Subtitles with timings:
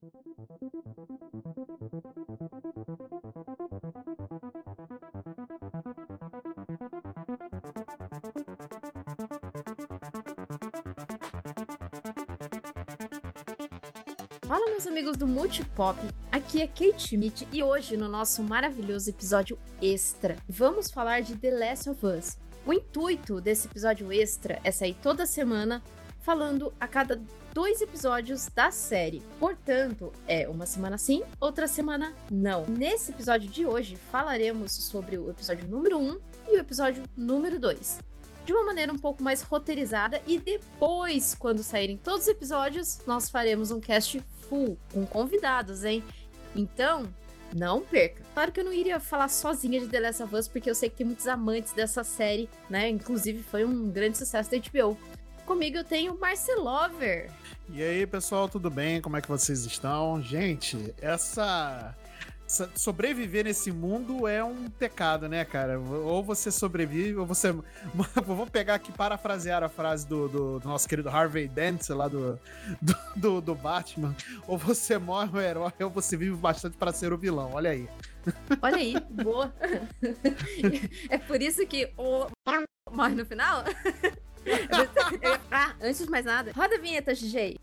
[0.00, 0.12] Fala,
[14.70, 15.98] meus amigos do Multipop.
[16.32, 21.50] Aqui é Kate Schmidt e hoje, no nosso maravilhoso episódio extra, vamos falar de The
[21.50, 22.38] Last of Us.
[22.64, 25.82] O intuito desse episódio extra é sair toda semana
[26.20, 27.20] falando a cada
[27.52, 29.22] dois episódios da série.
[29.38, 32.64] Portanto, é uma semana sim, outra semana não.
[32.66, 38.10] Nesse episódio de hoje, falaremos sobre o episódio número 1 e o episódio número 2
[38.44, 43.30] de uma maneira um pouco mais roteirizada e depois, quando saírem todos os episódios, nós
[43.30, 46.02] faremos um cast full com convidados, hein?
[46.56, 47.06] Então,
[47.54, 48.22] não perca.
[48.34, 50.88] Claro que eu não iria falar sozinha de The Last of Us, porque eu sei
[50.88, 52.88] que tem muitos amantes dessa série, né?
[52.88, 54.96] Inclusive, foi um grande sucesso da HBO.
[55.50, 57.28] Comigo eu tenho Marcelover.
[57.70, 59.00] E aí, pessoal, tudo bem?
[59.00, 60.22] Como é que vocês estão?
[60.22, 61.92] Gente, essa
[62.76, 65.80] sobreviver nesse mundo é um pecado, né, cara?
[65.80, 67.50] Ou você sobrevive, ou você.
[68.24, 72.38] Vamos pegar aqui, parafrasear a frase do, do, do nosso querido Harvey Dent, lá do,
[72.80, 74.14] do, do, do Batman.
[74.46, 77.50] Ou você morre o herói, ou você vive bastante para ser o vilão.
[77.54, 77.88] Olha aí.
[78.62, 79.52] Olha aí, boa.
[81.10, 82.28] É por isso que o
[82.92, 83.64] morre no final?
[85.50, 87.58] ah, antes de mais nada, roda a vinheta, DJ.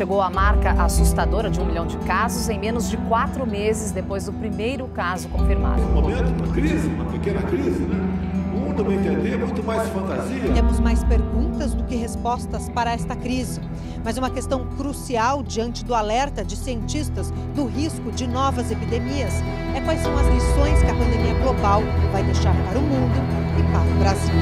[0.00, 4.24] chegou à marca assustadora de um milhão de casos em menos de quatro meses depois
[4.24, 5.82] do primeiro caso confirmado.
[5.82, 8.29] Um momento, uma crise, uma pequena crise, né?
[8.50, 10.52] Mundo não entender, muito mais fantasia.
[10.52, 13.60] Temos mais perguntas do que respostas para esta crise,
[14.04, 19.34] mas uma questão crucial diante do alerta de cientistas do risco de novas epidemias
[19.74, 23.20] é quais são as lições que a pandemia global vai deixar para o mundo
[23.58, 24.34] e para o Brasil.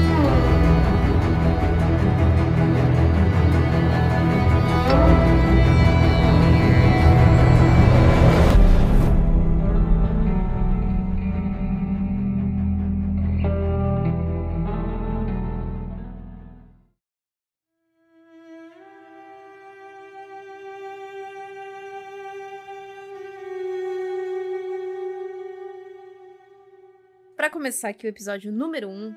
[27.49, 29.15] Para começar aqui o episódio número 1, um,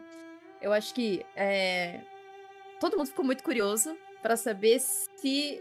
[0.62, 2.00] eu acho que é,
[2.80, 5.60] todo mundo ficou muito curioso para saber se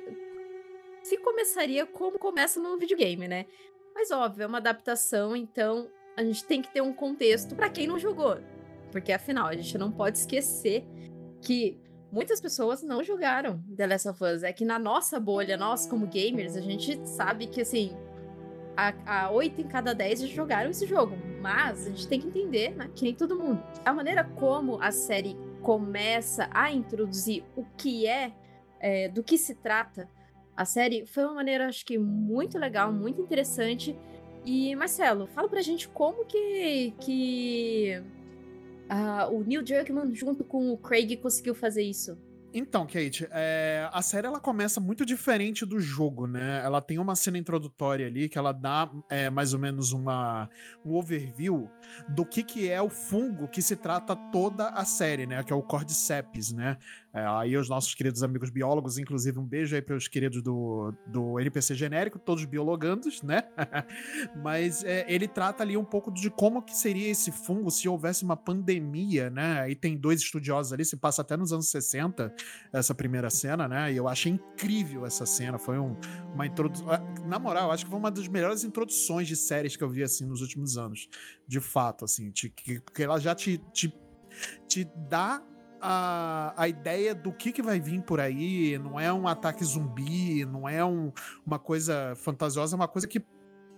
[1.03, 3.45] se começaria como começa no videogame, né?
[3.93, 7.87] Mas óbvio, é uma adaptação, então a gente tem que ter um contexto para quem
[7.87, 8.37] não jogou.
[8.89, 10.85] Porque afinal, a gente não pode esquecer
[11.41, 11.77] que
[12.09, 14.43] muitas pessoas não jogaram The Last of Us.
[14.43, 17.97] É que na nossa bolha, nós como gamers, a gente sabe que assim,
[18.75, 21.15] a, a 8 em cada 10 já jogaram esse jogo.
[21.41, 23.63] Mas a gente tem que entender, né, que nem todo mundo.
[23.83, 28.33] A maneira como a série começa a introduzir o que é,
[28.79, 30.07] é do que se trata
[30.55, 33.95] a série foi uma maneira, acho que, muito legal, muito interessante.
[34.45, 38.03] E, Marcelo, fala pra gente como que, que
[38.89, 42.17] uh, o Neil Druckmann, junto com o Craig, conseguiu fazer isso.
[42.53, 46.61] Então, Kate, é, a série ela começa muito diferente do jogo, né?
[46.63, 50.49] Ela tem uma cena introdutória ali que ela dá é, mais ou menos uma,
[50.83, 51.69] um overview
[52.09, 55.41] do que, que é o fungo que se trata toda a série, né?
[55.43, 56.77] Que é o Cordyceps, né?
[57.13, 60.93] É, aí os nossos queridos amigos biólogos, inclusive um beijo aí para os queridos do,
[61.05, 63.43] do NPC genérico, todos biologandos, né?
[64.41, 68.23] Mas é, ele trata ali um pouco de como que seria esse fungo se houvesse
[68.23, 69.59] uma pandemia, né?
[69.59, 72.33] Aí tem dois estudiosos ali, se passa até nos anos 60,
[72.71, 73.91] essa primeira cena, né?
[73.91, 75.97] E eu achei incrível essa cena, foi um,
[76.33, 76.87] uma introdução...
[77.25, 80.25] Na moral, acho que foi uma das melhores introduções de séries que eu vi, assim,
[80.25, 81.09] nos últimos anos,
[81.45, 83.93] de fato, assim, de, que, porque ela já te, te,
[84.65, 85.43] te dá
[85.81, 90.45] a, a ideia do que, que vai vir por aí, não é um ataque zumbi,
[90.45, 91.11] não é um,
[91.45, 93.19] uma coisa fantasiosa, é uma coisa que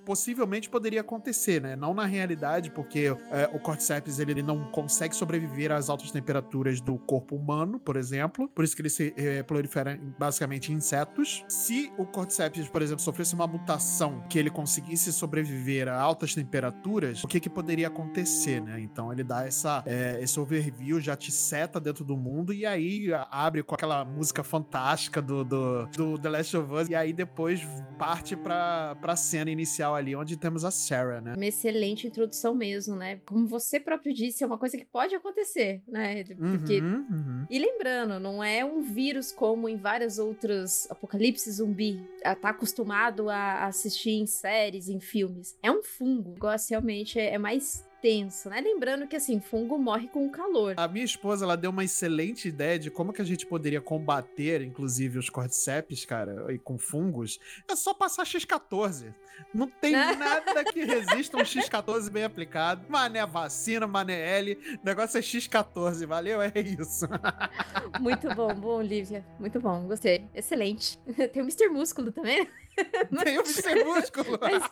[0.05, 1.75] possivelmente poderia acontecer, né?
[1.75, 6.81] Não na realidade, porque é, o Cordyceps ele, ele, não consegue sobreviver às altas temperaturas
[6.81, 8.49] do corpo humano, por exemplo.
[8.49, 11.43] Por isso que ele se é, prolifera basicamente em insetos.
[11.47, 17.23] Se o Cordyceps, por exemplo, sofresse uma mutação que ele conseguisse sobreviver a altas temperaturas,
[17.23, 18.79] o que que poderia acontecer, né?
[18.79, 23.09] Então ele dá essa, é, esse overview, já te seta dentro do mundo e aí
[23.31, 27.61] abre com aquela música fantástica do, do, do The Last of Us e aí depois
[27.97, 31.33] parte pra, pra cena inicial ali, onde temos a Sarah, né?
[31.35, 33.19] Uma excelente introdução mesmo, né?
[33.25, 36.23] Como você próprio disse, é uma coisa que pode acontecer, né?
[36.23, 36.79] Porque...
[36.79, 37.45] Uhum, uhum.
[37.49, 42.01] E lembrando, não é um vírus como em várias outras apocalipse zumbi.
[42.41, 45.57] Tá acostumado a assistir em séries, em filmes.
[45.61, 46.31] É um fungo.
[46.31, 48.59] O negócio realmente é, é mais tenso, né?
[48.59, 50.73] Lembrando que, assim, fungo morre com o calor.
[50.75, 54.61] A minha esposa, ela deu uma excelente ideia de como que a gente poderia combater,
[54.61, 57.39] inclusive, os cordyceps, cara, e com fungos.
[57.65, 59.13] É só passar X14.
[59.53, 62.85] Não tem nada que resista um X14 bem aplicado.
[62.89, 66.41] Mané vacina, mané L, o negócio é X14, valeu?
[66.41, 67.07] É isso.
[68.01, 69.25] Muito bom, bom, Lívia.
[69.39, 70.27] Muito bom, gostei.
[70.35, 70.99] Excelente.
[71.31, 71.69] Tem o Mr.
[71.69, 72.49] Músculo também.
[73.23, 73.83] Tem o Mr.
[73.83, 74.39] Músculo.
[74.41, 74.63] Mas,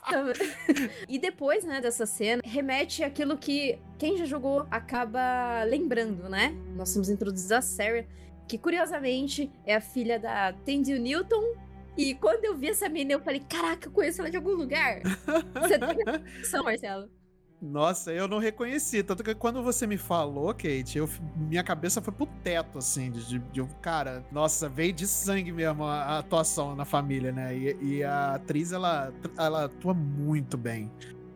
[1.08, 6.56] e depois, né, dessa cena, remete àquilo que quem já jogou acaba lembrando, né?
[6.76, 8.06] Nós somos introduzidos a Sarah,
[8.48, 11.56] que curiosamente é a filha da Tandy Newton.
[11.98, 15.02] E quando eu vi essa menina, eu falei: Caraca, eu conheço ela de algum lugar.
[15.54, 16.06] Você tem
[16.40, 17.21] noção, Marcelo?
[17.62, 19.04] Nossa, eu não reconheci.
[19.04, 23.38] Tanto que quando você me falou, Kate, eu, minha cabeça foi pro teto, assim, de,
[23.38, 27.56] de, cara, nossa, veio de sangue mesmo a, a atuação na família, né?
[27.56, 30.90] E, e, a atriz, ela, ela atua muito bem.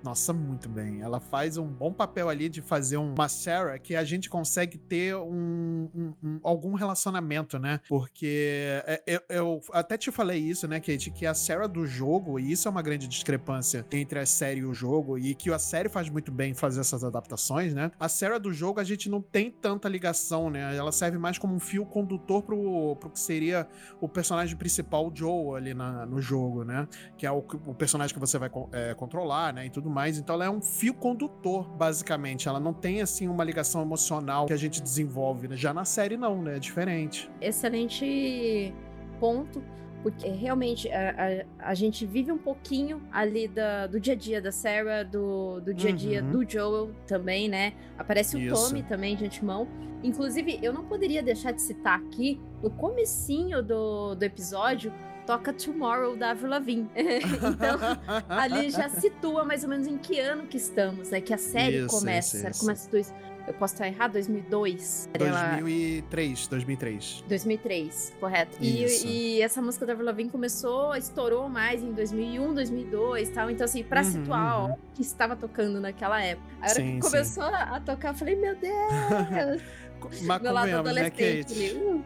[0.06, 1.02] Nossa, muito bem.
[1.02, 5.16] Ela faz um bom papel ali de fazer uma Sarah que a gente consegue ter
[5.16, 7.82] um, um, um algum relacionamento, né?
[7.90, 12.40] Porque é, eu, eu, até te falei isso, né, Kate, que a Sarah do jogo,
[12.40, 15.58] e isso é uma grande discrepância entre a série e o jogo, e que a
[15.58, 17.92] série faz muito bem fazer essas adaptações, né?
[18.00, 20.78] A Sarah do jogo a gente não tem tanta ligação, né?
[20.78, 23.68] Ela serve mais como um fio condutor pro, pro que seria
[24.00, 26.88] o personagem principal, o Joe, ali na, no jogo, né?
[27.18, 29.66] Que é o, o personagem que você vai é, controlar, né?
[29.66, 30.20] E tudo mais.
[30.20, 32.48] Então ela é um fio condutor, basicamente.
[32.48, 35.56] Ela não tem, assim, uma ligação emocional que a gente desenvolve, né?
[35.56, 36.58] Já na série, não, né?
[36.58, 37.32] É diferente.
[37.42, 38.74] Excelente
[39.20, 39.64] ponto
[40.04, 44.40] porque realmente a, a, a, gente vive um pouquinho ali da, do dia a dia
[44.40, 46.30] da Sarah, do, do dia a dia uhum.
[46.30, 47.74] do Joel também, né?
[47.98, 48.54] Aparece o Isso.
[48.54, 49.68] Tommy também de antemão.
[50.04, 54.94] Inclusive, eu não poderia deixar de citar aqui, no comecinho do, do episódio,
[55.26, 56.90] toca Tomorrow da Avril Lavigne.
[56.96, 57.80] então,
[58.30, 61.22] ali já situa mais ou menos em que ano que estamos, né?
[61.22, 62.38] Que a série isso, começa.
[62.38, 63.14] Isso, a série começa dois.
[63.48, 64.14] Eu posso estar errado?
[64.14, 65.10] 2002?
[65.20, 67.24] 2003, 2003.
[67.28, 68.58] 2003, correto.
[68.60, 73.52] E, e, essa música da Avril Lavigne começou, estourou mais em 2001, 2002 tal.
[73.52, 74.72] Então, assim, pra uhum, situar uhum.
[74.74, 76.48] o que estava tocando naquela época.
[76.60, 77.54] A hora sim, que começou sim.
[77.54, 79.62] a tocar, eu falei, meu Deus!
[80.24, 81.76] Mas convenhamos, né, Kate?
[81.76, 82.06] Uh.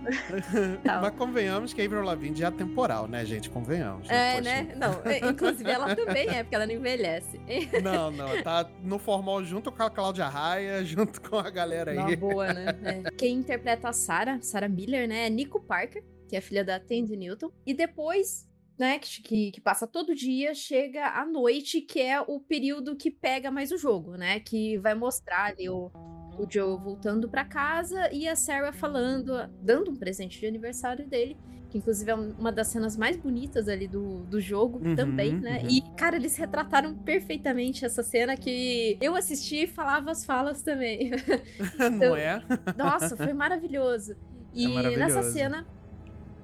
[1.02, 3.50] Mas convenhamos que a Avril Lavigne é temporal, né, gente?
[3.50, 4.08] Convenhamos.
[4.08, 4.38] Né?
[4.38, 4.74] É, né?
[4.76, 7.40] Não, é, inclusive ela também é, porque ela não envelhece.
[7.84, 11.98] Não, não, tá no formal junto com a Cláudia Raia, junto com a galera aí.
[11.98, 12.66] Uma boa, né?
[12.84, 13.12] É.
[13.12, 17.16] Quem interpreta a Sarah, Sarah Miller, né, é Nico Parker, que é filha da Tandy
[17.16, 17.52] Newton.
[17.66, 18.48] E depois
[18.78, 23.52] né, que, que, passa todo dia, chega à noite, que é o período que pega
[23.52, 24.40] mais o jogo, né?
[24.40, 25.92] Que vai mostrar ali o,
[26.40, 31.38] o Joe voltando para casa e a Sarah falando, dando um presente de aniversário dele,
[31.70, 35.60] que inclusive é uma das cenas mais bonitas ali do, do jogo uhum, também, né?
[35.62, 35.70] Uhum.
[35.70, 41.12] E, cara, eles retrataram perfeitamente essa cena que eu assisti e falava as falas também.
[41.76, 42.42] então, Não é?
[42.76, 44.16] Nossa, foi maravilhoso.
[44.52, 45.16] E é maravilhoso.
[45.16, 45.68] nessa cena,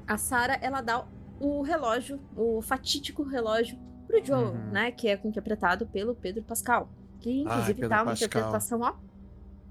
[0.06, 1.08] a Sarah, ela dá
[1.40, 4.72] o relógio, o fatídico relógio pro Joe, uhum.
[4.72, 4.92] né?
[4.92, 6.88] Que é interpretado pelo Pedro Pascal.
[7.20, 8.28] Que inclusive Ai, tá uma Pascal.
[8.28, 8.94] interpretação, ó,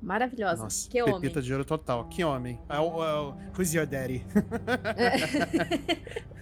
[0.05, 0.65] Maravilhosa.
[0.65, 1.43] Nossa, que pepita homem.
[1.43, 2.05] de ouro total.
[2.09, 2.61] Que homem.
[2.69, 4.25] É é Who's Your Daddy?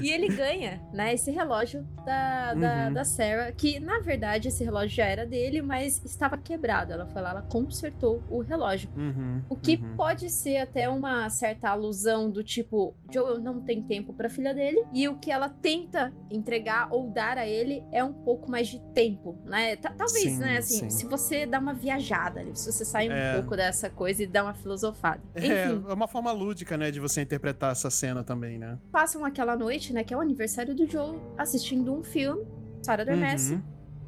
[0.00, 2.92] e ele ganha, né, esse relógio da, da, uhum.
[2.92, 6.92] da Sarah, que na verdade esse relógio já era dele, mas estava quebrado.
[6.92, 8.90] Ela foi lá, ela consertou o relógio.
[8.96, 9.42] Uhum.
[9.48, 9.96] O que uhum.
[9.96, 14.84] pode ser até uma certa alusão do tipo, Joel não tem tempo para filha dele,
[14.92, 18.80] e o que ela tenta entregar ou dar a ele é um pouco mais de
[18.92, 19.76] tempo, né?
[19.76, 20.90] Talvez, sim, né, assim, sim.
[20.90, 23.34] se você dá uma viajada, se você sai um é.
[23.34, 25.20] pouco dessa coisa e dá uma filosofada.
[25.34, 25.84] É, Enfim.
[25.86, 28.78] É, é uma forma lúdica, né, de você interpretar essa cena também, né?
[28.90, 32.46] Passam aquela aquela noite, né, que é o aniversário do Joe, assistindo um filme,
[32.82, 33.62] Sarah adormece, uhum.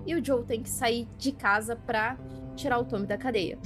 [0.07, 2.17] e o Joe tem que sair de casa pra
[2.57, 3.59] tirar o Tommy da cadeia.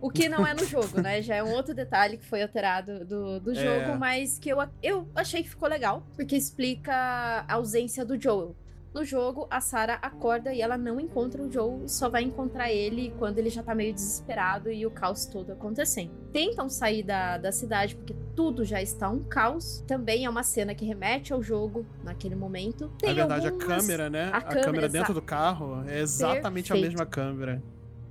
[0.00, 1.20] o que não é no jogo, né?
[1.20, 3.96] Já é um outro detalhe que foi alterado do, do jogo, é.
[3.96, 8.56] mas que eu, eu achei que ficou legal, porque explica a ausência do Joel.
[8.92, 13.14] No jogo, a Sarah acorda e ela não encontra o Joe, só vai encontrar ele
[13.18, 16.10] quando ele já tá meio desesperado e o caos todo acontecendo.
[16.32, 19.84] Tentam sair da, da cidade porque tudo já está um caos.
[19.86, 22.90] Também é uma cena que remete ao jogo naquele momento.
[22.98, 23.70] Tem Na verdade, algumas...
[23.70, 24.24] a câmera, né?
[24.24, 26.86] A, a câmera, câmera dentro do carro é exatamente Perfeito.
[26.86, 27.62] a mesma câmera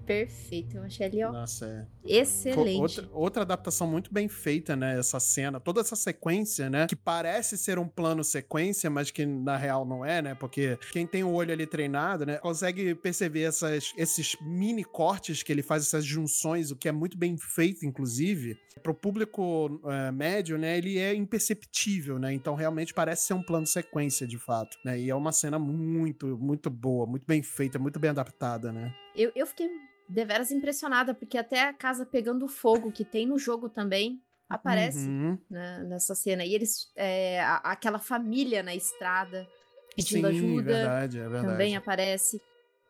[0.10, 0.78] perfeito.
[0.78, 1.32] Eu achei ali, ó.
[1.32, 1.86] Nossa, é.
[2.10, 2.82] Excelente.
[2.82, 4.98] Outra, outra, adaptação muito bem feita, né?
[4.98, 6.88] Essa cena, toda essa sequência, né?
[6.88, 10.36] Que parece ser um plano sequência, mas que na real não é, né?
[10.36, 12.38] Porque quem tem o olho ali treinado, né?
[12.38, 17.18] Consegue perceber essas, esses mini cortes que ele faz, essas junções, o que é muito
[17.18, 18.58] bem feito, inclusive.
[18.82, 20.78] Pro público é, médio, né?
[20.78, 22.34] Ele é imperceptível, né?
[22.34, 24.78] Então realmente parece ser um plano sequência, de fato.
[24.84, 25.00] Né?
[25.00, 28.94] E é uma cena muito, muito boa, muito bem feita, muito bem adaptada, né?
[29.16, 29.68] Eu, eu fiquei
[30.10, 35.38] deveras impressionada, porque até a casa pegando fogo que tem no jogo também aparece Uhum.
[35.50, 36.44] né, nessa cena.
[36.44, 39.48] E eles, é, a- aquela família na estrada
[39.96, 41.46] pedindo Sim, ajuda verdade, é verdade.
[41.48, 42.42] também aparece.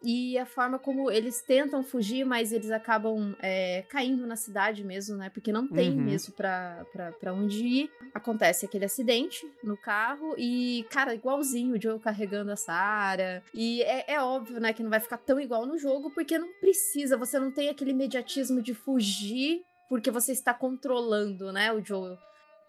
[0.02, 5.18] E a forma como eles tentam fugir, mas eles acabam é, caindo na cidade mesmo,
[5.18, 5.30] né?
[5.30, 6.02] Porque não tem Uhum.
[6.02, 7.92] mesmo pra, pra, pra onde ir.
[8.14, 13.44] Acontece aquele acidente no carro e, cara, igualzinho o Joe carregando a Sarah.
[13.54, 16.48] E é, é óbvio, né, que não vai ficar tão igual no jogo, porque não
[16.62, 22.18] precisa, você não tem aquele imediatismo de fugir porque você está controlando, né, o Joel.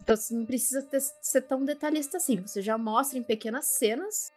[0.02, 2.40] Então você não precisa ter- ser tão detalhista assim.
[2.40, 4.32] Você já mostra em pequenas cenas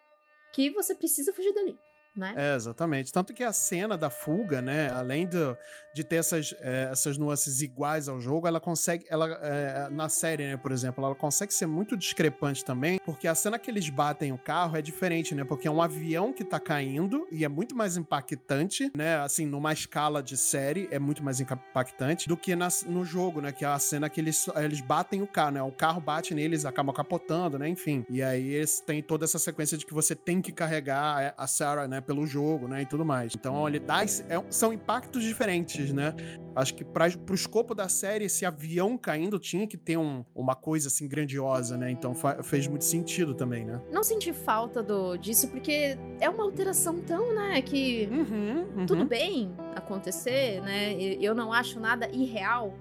[0.53, 1.75] que você precisa fugir dali,
[2.15, 2.33] né?
[2.35, 3.11] É, exatamente.
[3.11, 5.57] Tanto que a cena da fuga, né, além do,
[5.93, 10.45] de ter essas, é, essas nuances iguais ao jogo, ela consegue, ela, é, na série,
[10.45, 14.31] né, por exemplo, ela consegue ser muito discrepante também, porque a cena que eles batem
[14.31, 17.75] o carro é diferente, né, porque é um avião que tá caindo e é muito
[17.75, 22.67] mais impactante, né, assim, numa escala de série, é muito mais impactante do que na-
[22.85, 25.71] no jogo, né, que é a cena que eles, eles batem o carro, né, o
[25.71, 28.05] carro bate neles, acaba capotando, né, enfim.
[28.09, 31.87] E aí eles têm toda essa sequência de que você tem que carregar a Sarah,
[31.87, 33.33] né, pelo jogo, né, e tudo mais.
[33.35, 36.13] Então, ele dá, é são impactos diferentes, né.
[36.55, 40.55] Acho que pra, pro escopo da série, esse avião caindo tinha que ter um- uma
[40.55, 43.81] coisa, assim, grandiosa, né, então fez muito sentido também, né.
[43.91, 48.85] Não senti falta do, disso, porque é uma alteração tão, né, que Uhum, uhum.
[48.85, 50.93] tudo bem acontecer, né?
[51.19, 52.73] Eu não acho nada irreal.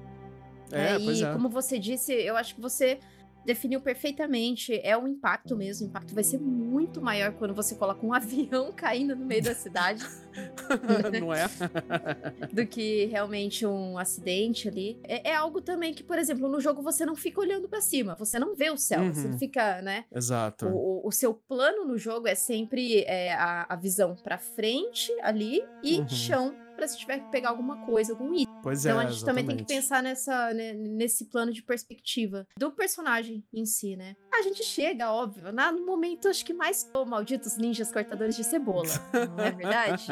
[0.70, 1.00] É, né?
[1.00, 1.32] e é.
[1.32, 2.98] como você disse, eu acho que você
[3.44, 4.78] definiu perfeitamente.
[4.82, 5.86] É o impacto mesmo.
[5.86, 9.54] O impacto vai ser muito maior quando você coloca um avião caindo no meio da
[9.54, 10.04] cidade
[11.20, 11.44] Não é?
[12.52, 14.98] do que realmente um acidente ali.
[15.04, 18.14] É, é algo também que, por exemplo, no jogo você não fica olhando pra cima,
[18.14, 19.38] você não vê o céu, você Uhum.
[19.38, 20.04] fica, né?
[20.14, 20.66] Exato.
[20.68, 25.62] O, o- seu plano no jogo é sempre é, a, a visão pra frente ali
[25.82, 26.08] e Uhum.
[26.08, 28.54] chão pra se tiver que pegar alguma coisa, algum item.
[28.62, 29.82] Pois Então é, a gente também tem que exatamente.
[29.82, 34.16] pensar nessa, né, nesse plano de perspectiva do personagem em si, né?
[34.32, 38.44] A gente chega, óbvio, na, no momento acho que mais oh, malditos ninjas cortadores de
[38.44, 38.88] cebola,
[39.36, 40.06] não é verdade?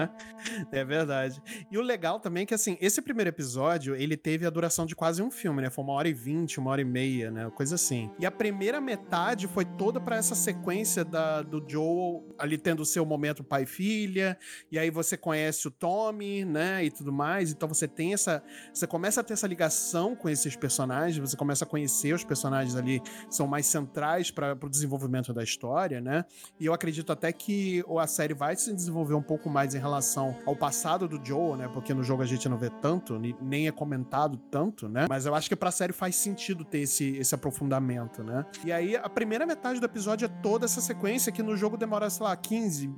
[0.71, 1.43] É verdade.
[1.71, 4.95] E o legal também é que, assim, esse primeiro episódio, ele teve a duração de
[4.95, 5.71] quase um filme, né?
[5.71, 7.51] Foi uma hora e vinte, uma hora e meia, né?
[7.51, 8.11] Coisa assim.
[8.19, 12.87] E a primeira metade foi toda pra essa sequência da, do Joel ali tendo o
[12.87, 14.39] seu momento pai e filha,
[14.71, 16.85] e aí você conhece o Tommy, né?
[16.85, 17.53] E tudo mais.
[17.53, 18.43] Então você tem essa.
[18.73, 22.77] Você começa a ter essa ligação com esses personagens, você começa a conhecer os personagens
[22.77, 26.25] ali são mais centrais para o desenvolvimento da história, né?
[26.59, 30.37] E eu acredito até que a série vai se desenvolver um pouco mais em relação
[30.47, 31.69] ao passado do Joel, né?
[31.73, 35.07] Porque no jogo a gente não vê tanto, nem é comentado tanto, né?
[35.09, 38.45] Mas eu acho que pra série faz sentido ter esse, esse aprofundamento, né?
[38.65, 42.11] E aí a primeira metade do episódio é toda essa sequência que no jogo demora,
[42.11, 42.91] sei lá, 15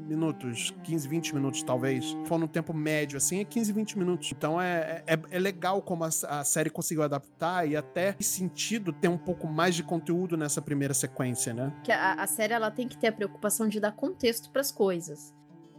[0.00, 2.16] minutos, 15, 20 minutos talvez.
[2.26, 4.32] For no tempo médio, assim, é 15, 20 minutos.
[4.32, 9.08] Então é, é, é legal como a, a série conseguiu adaptar e até sentido ter
[9.08, 11.72] um pouco mais de conteúdo nessa primeira sequência, né?
[11.84, 15.34] Que a, a série ela tem que ter a preocupação de dar contexto pras coisas.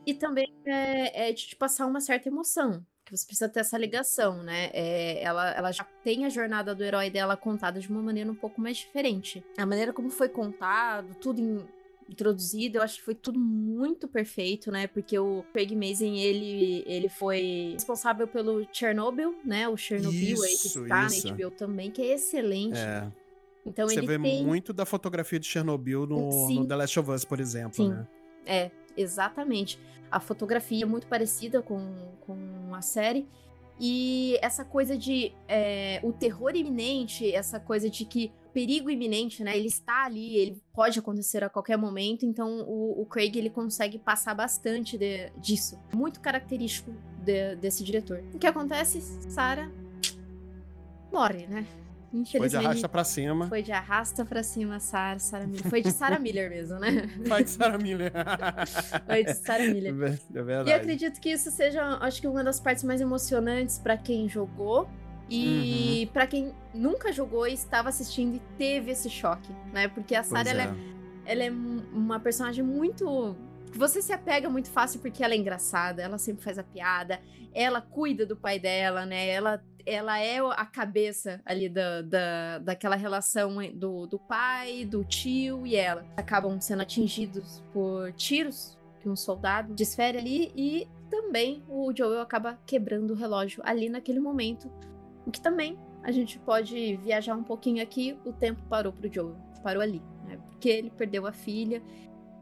[0.05, 2.83] E também é, é de te passar uma certa emoção.
[3.05, 4.69] Que você precisa ter essa ligação, né?
[4.73, 8.35] É, ela, ela já tem a jornada do herói dela contada de uma maneira um
[8.35, 9.43] pouco mais diferente.
[9.57, 11.65] A maneira como foi contado, tudo em-
[12.11, 14.85] introduzido, eu acho que foi tudo muito perfeito, né?
[14.85, 19.67] Porque o Craig Mazin, ele, ele foi responsável pelo Chernobyl, né?
[19.69, 21.27] O Chernobyl aí que Isso, está isso.
[21.27, 22.77] na HBO também, que é excelente.
[22.77, 23.09] É.
[23.65, 24.43] Então Você ele vê tem...
[24.43, 27.89] muito da fotografia de Chernobyl no, no The Last of Us, por exemplo, Sim.
[27.89, 28.07] né?
[28.45, 29.79] É, exatamente.
[30.09, 31.79] A fotografia é muito parecida com,
[32.21, 33.25] com a série.
[33.79, 39.57] E essa coisa de é, o terror iminente, essa coisa de que perigo iminente, né?
[39.57, 42.25] Ele está ali, ele pode acontecer a qualquer momento.
[42.25, 45.79] Então o, o Craig ele consegue passar bastante de- disso.
[45.93, 46.91] Muito característico
[47.23, 48.23] de- desse diretor.
[48.33, 49.01] O que acontece?
[49.31, 49.69] Sarah
[51.11, 51.65] morre, né?
[52.37, 53.47] Foi de arrasta pra cima.
[53.47, 55.69] Foi de arrasta pra cima, Sarah, Sarah Miller.
[55.69, 57.09] Foi de Sarah Miller mesmo, né?
[57.25, 58.11] Vai de Sarah Miller.
[59.07, 59.93] Foi de Sarah Miller.
[59.93, 60.73] É E verdade.
[60.73, 64.89] acredito que isso seja, acho que uma das partes mais emocionantes pra quem jogou
[65.31, 66.13] e Uhum.
[66.13, 69.87] pra quem nunca jogou e estava assistindo e teve esse choque, né?
[69.87, 71.31] Porque a Sarah ela, é, é.
[71.31, 73.35] ela é um- uma personagem muito
[73.73, 77.21] você se apega muito fácil porque ela é engraçada, ela sempre faz a piada,
[77.53, 79.29] ela cuida do pai dela, né?
[79.29, 85.65] Ela ela é a cabeça ali da, da, daquela relação do, do pai, do tio
[85.65, 86.05] e ela.
[86.15, 92.59] Acabam sendo atingidos por tiros que um soldado desfere ali e também o Joel acaba
[92.63, 94.69] quebrando o relógio ali naquele momento.
[95.25, 99.35] O que também a gente pode viajar um pouquinho aqui, o tempo parou pro Joel,
[99.63, 100.37] parou ali, né?
[100.49, 101.81] Porque ele perdeu a filha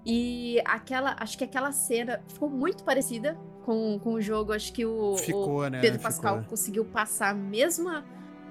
[0.06, 4.54] e aquela, acho que aquela cena ficou muito parecida com com, o jogo.
[4.54, 5.80] Acho que o, Ficou, o né?
[5.82, 6.12] Pedro Ficou.
[6.12, 8.06] Pascal conseguiu passar a mesma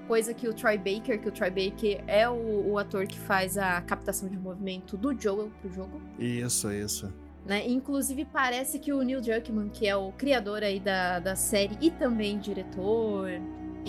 [0.07, 3.57] coisa que o Troy Baker, que o Troy Baker é o, o ator que faz
[3.57, 6.01] a captação de movimento do Joel pro jogo.
[6.17, 7.13] Isso, isso.
[7.45, 7.67] Né?
[7.67, 11.91] Inclusive, parece que o Neil Druckmann, que é o criador aí da, da série e
[11.91, 13.29] também diretor,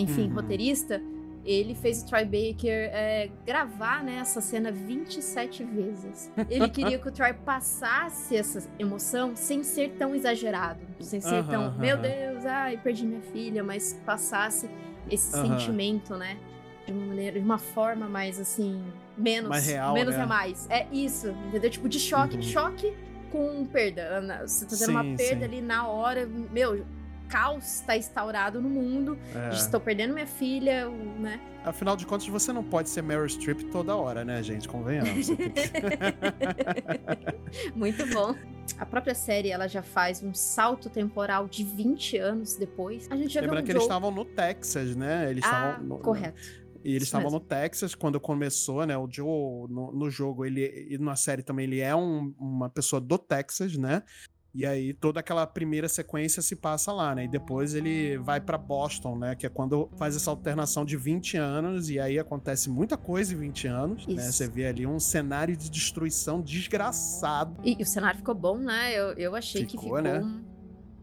[0.03, 0.35] enfim, Uhum.
[0.35, 1.03] roteirista,
[1.45, 6.31] ele fez o Troy Baker é, gravar né, essa cena 27 vezes.
[6.51, 11.51] Ele queria que o Troy passasse essa emoção sem ser tão exagerado, sem ser Aham,
[11.51, 12.03] tão, meu aham.
[12.03, 14.69] Deus, ai, perdi minha filha, mas passasse
[15.11, 15.59] esse Aham.
[15.59, 16.37] sentimento, né?
[16.87, 18.83] De uma maneira, de uma forma mais assim,
[19.17, 20.23] menos, Mais real, menos né?
[20.23, 20.67] é mais.
[20.71, 21.71] É isso, entendeu?
[21.71, 22.43] Tipo de choque, Uhum.
[22.43, 22.95] choque
[23.31, 24.21] com perda.
[24.47, 25.45] Você tá tendo uma Sim, perda sim.
[25.45, 26.85] ali na hora, meu,
[27.31, 29.19] caos tá instaurado no mundo.
[29.35, 29.55] É.
[29.55, 31.41] Estou perdendo minha filha, né?
[31.65, 34.67] Afinal de contas, você não pode ser Meryl Streep toda hora, né, gente?
[34.69, 35.29] Convenhamos.
[37.75, 38.35] Muito bom.
[38.79, 43.07] A própria série, ela já faz um salto temporal de 20 anos depois.
[43.11, 45.31] A gente já Lembrando viu que um eles estavam no Texas, né?
[45.31, 46.61] Eles Ah, estavam no- correto.
[46.83, 48.97] E eles estavam no Texas quando começou, né?
[48.97, 52.99] O Joe, no, no jogo, ele e na série também, ele é um- uma pessoa
[52.99, 54.03] do Texas, né?
[54.53, 57.25] E aí toda aquela primeira sequência se passa lá, né?
[57.25, 59.37] E depois ele vai pra Boston, né?
[59.37, 63.37] Que é quando faz essa alternação de 20 anos, e aí acontece muita coisa em
[63.37, 64.15] 20 anos, né?
[64.15, 64.33] Isso.
[64.33, 67.57] Você vê ali um cenário de destruição desgraçado.
[67.65, 68.93] E, e o cenário ficou bom, né?
[68.93, 70.03] Eu, eu achei que Ficou, ficou.
[70.03, 70.19] né?
[70.21, 70.43] um-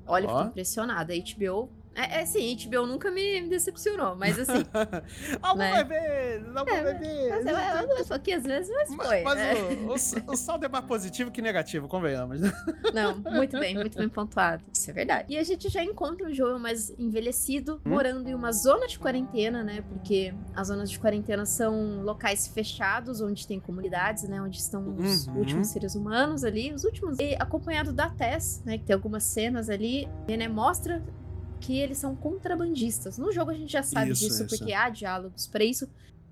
[0.05, 0.35] Olha, Ó.
[0.37, 1.13] fiquei impressionada.
[1.13, 1.69] A HBO.
[1.97, 4.63] É, é sim, HBO nunca me, me decepcionou, mas assim.
[5.41, 5.71] Algum Né?
[5.71, 7.29] vai ver, algum É, ver.
[7.29, 9.21] mas eu, aqui às vezes, mas Mas, foi.
[9.23, 9.53] mas né?
[9.55, 9.87] o,
[10.29, 12.39] o, o saldo é mais positivo que negativo, convenhamos.
[12.93, 14.63] Não, muito bem, muito bem pontuado.
[14.71, 15.33] Isso é verdade.
[15.33, 17.89] E a gente já encontra o Joel mais envelhecido, Hum?
[17.89, 19.81] morando em uma zona de quarentena, né?
[19.89, 24.41] Porque as zonas de quarentena são locais fechados, onde tem comunidades, né?
[24.41, 25.37] Onde estão os Uhum.
[25.39, 27.17] últimos seres humanos ali, os últimos.
[27.19, 28.77] E acompanhado da Tess, né?
[28.77, 30.47] Que tem algumas cenas ali, e, né?
[30.47, 31.03] Mostra
[31.59, 33.17] que eles são contrabandistas.
[33.17, 34.57] No jogo a gente já sabe Isso, disso, isso.
[34.57, 35.87] porque há diálogos pra isso.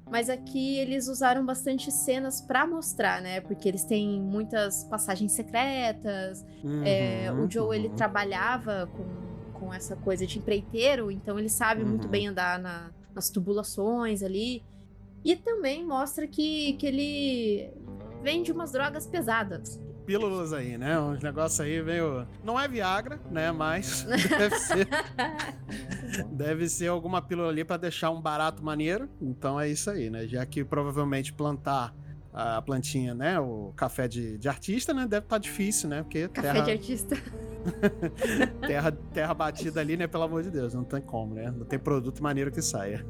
[0.10, 3.42] Mas aqui eles usaram bastante cenas pra mostrar, né?
[3.42, 6.46] Porque eles têm muitas passagens secretas,
[6.84, 7.96] é, Uhum, o Joe, ele uhum.
[7.96, 12.12] trabalhava com, com essa coisa de empreiteiro, então ele sabe muito Uhum.
[12.12, 14.64] bem andar na- nas tubulações ali.
[15.24, 17.74] E também mostra que, que ele
[18.22, 19.80] vende umas drogas pesadas.
[20.06, 21.00] Pílulas aí, né?
[21.00, 22.28] Uns negócios aí meio.
[22.44, 23.52] Não é Viagra, né?
[23.52, 24.88] Mas deve ser,
[26.32, 29.10] deve ser alguma pílula ali pra deixar um barato maneiro.
[29.22, 30.28] Então é isso aí, né?
[30.28, 31.94] Já que provavelmente plantar
[32.36, 33.40] a plantinha, né?
[33.40, 35.08] O café de, de artista, né?
[35.08, 36.04] Deve estar difícil, né?
[36.04, 37.16] Porque Café terra, de artista.
[38.68, 40.06] terra, terra batida ali, né?
[40.06, 41.50] Pelo amor de Deus, não tem como, né?
[41.50, 43.06] Não tem produto maneiro que saia.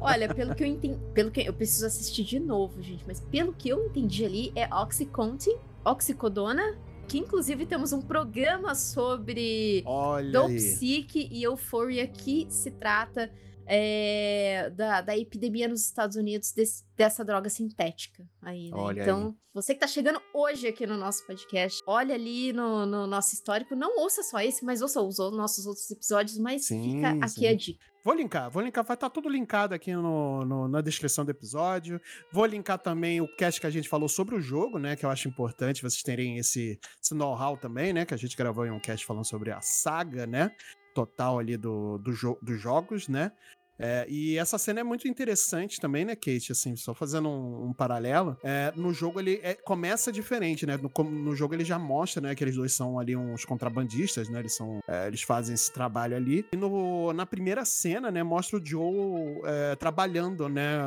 [0.00, 0.98] Olha, pelo que eu entendi.
[1.12, 4.72] Pelo que eu preciso assistir de novo, gente, mas pelo que eu entendi ali é
[4.72, 5.56] Oxycontin,
[5.90, 6.62] oxicodona,
[7.08, 10.56] que inclusive temos um programa sobre Olha do aí.
[10.56, 13.30] Psique e Euphoria que se trata
[13.70, 18.76] é, da, da epidemia nos Estados Unidos desse- dessa droga sintética aí, né?
[18.76, 23.06] Olha então, você que tá chegando hoje aqui no nosso podcast, olha ali no, no
[23.06, 27.10] nosso histórico, não ouça só esse, mas ouça os nossos outros episódios, mas Sim, fica
[27.24, 27.46] aqui sim.
[27.46, 27.84] a dica.
[28.08, 32.00] Vou linkar, vou linkar, vai estar tudo linkado aqui no, no- na descrição do episódio.
[32.32, 34.96] Vou linkar também o cast que a gente falou sobre o jogo, né?
[34.96, 38.06] Que eu acho importante vocês terem esse, esse know-how também, né?
[38.06, 40.50] Que a gente gravou em um cast falando sobre a saga, né?
[40.94, 43.30] Total ali do, do jo dos jogos, né?
[43.78, 46.50] É, e essa cena é muito interessante também, né, Kate?
[46.52, 48.36] Assim, só fazendo um, um paralelo.
[48.42, 50.76] É, no jogo ele é- começa diferente, né?
[50.76, 54.40] No, no jogo ele já mostra, né, que eles dois são ali uns contrabandistas, né?
[54.40, 56.44] Eles são, é, eles fazem esse trabalho ali.
[56.52, 60.78] E no, na primeira cena, né, mostra o Joe é, trabalhando, né,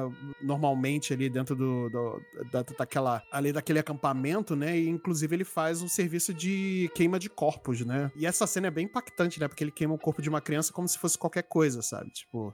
[0.41, 4.77] normalmente ali dentro do, do- da, daquela, ali daquele acampamento, né?
[4.77, 8.11] E inclusive ele faz um serviço de queima de corpos, né?
[8.15, 9.47] E essa cena é bem impactante, né?
[9.47, 12.09] Porque ele queima o corpo de uma criança como se fosse qualquer coisa, sabe?
[12.11, 12.53] Tipo,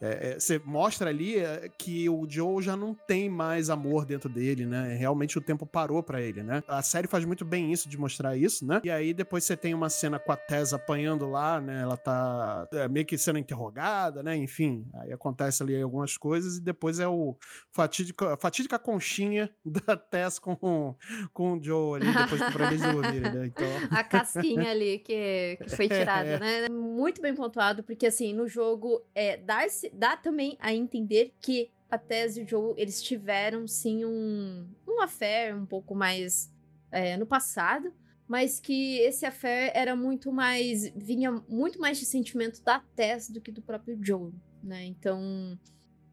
[0.00, 4.28] é, é, você mostra ali é, que o Joe já não tem mais amor dentro
[4.28, 4.94] dele, né?
[4.94, 6.62] Realmente o tempo parou pra ele, né?
[6.68, 8.80] A série faz muito bem isso, de mostrar isso, né?
[8.84, 11.82] E aí depois você tem uma cena com a Tess apanhando lá, né?
[11.82, 14.36] Ela tá é, meio que sendo interrogada, né?
[14.36, 17.36] Enfim, aí acontece ali algumas coisas e depois é o
[17.72, 20.94] fatídico, a fatídica conchinha da Tess com,
[21.32, 23.46] com o Joe ali, depois pra eles dormirem, né?
[23.46, 23.66] Então...
[23.90, 26.68] A casquinha ali que, que foi tirada, né?
[26.68, 31.98] Muito bem pontuado, porque assim, no jogo é, dá, dá também a entender que a
[31.98, 36.52] Tess e o Joe, eles tiveram sim um, um affair um pouco mais
[36.90, 37.92] é, no passado,
[38.26, 40.90] mas que esse affair era muito mais.
[40.96, 44.84] vinha muito mais de sentimento da Tess do que do próprio Joe, né?
[44.84, 45.58] Então.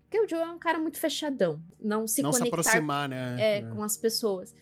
[0.04, 1.60] Porque o Joe é um cara muito fechadão.
[1.80, 3.36] Não se não se conectar aproximar, né?
[3.40, 4.54] é, com as pessoas.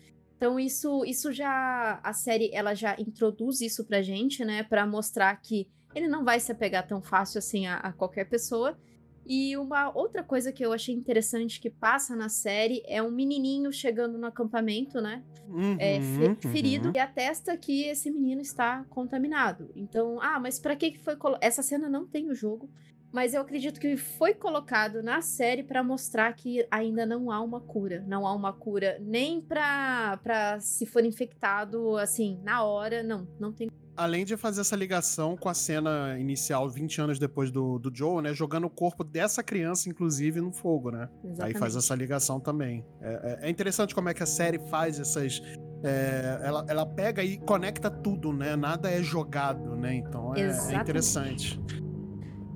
[0.42, 5.36] Então isso, isso já a série ela já introduz isso pra gente, né, para mostrar
[5.36, 8.76] que ele não vai se apegar tão fácil assim a, a, qualquer pessoa.
[9.24, 13.72] E uma outra coisa que eu achei interessante que passa na série é um menininho
[13.72, 15.22] chegando no acampamento, né?
[15.48, 16.92] Uhum, é, fe ferido uhum.
[16.94, 19.70] e atesta que esse menino está contaminado.
[19.76, 22.68] Então, ah, mas para que que foi essa cena não tem o jogo?
[23.12, 27.60] Mas eu acredito que foi colocado na série para mostrar que ainda não há uma
[27.60, 28.02] cura.
[28.08, 33.52] Não há uma cura nem pra, pra se for infectado, assim, na hora, não, não
[33.52, 33.70] tem.
[33.94, 38.22] Além de fazer essa ligação com a cena inicial, 20 anos depois do, do Joe,
[38.22, 38.32] né?
[38.32, 41.10] Jogando o corpo dessa criança, inclusive, no fogo, né?
[41.22, 41.42] Exatamente.
[41.42, 42.82] Aí faz essa ligação também.
[43.02, 45.42] É, é, é interessante como é que a série faz essas.
[45.84, 48.56] É, ela, ela pega e conecta tudo, né?
[48.56, 49.94] Nada é jogado, né?
[49.96, 51.60] Então é, é interessante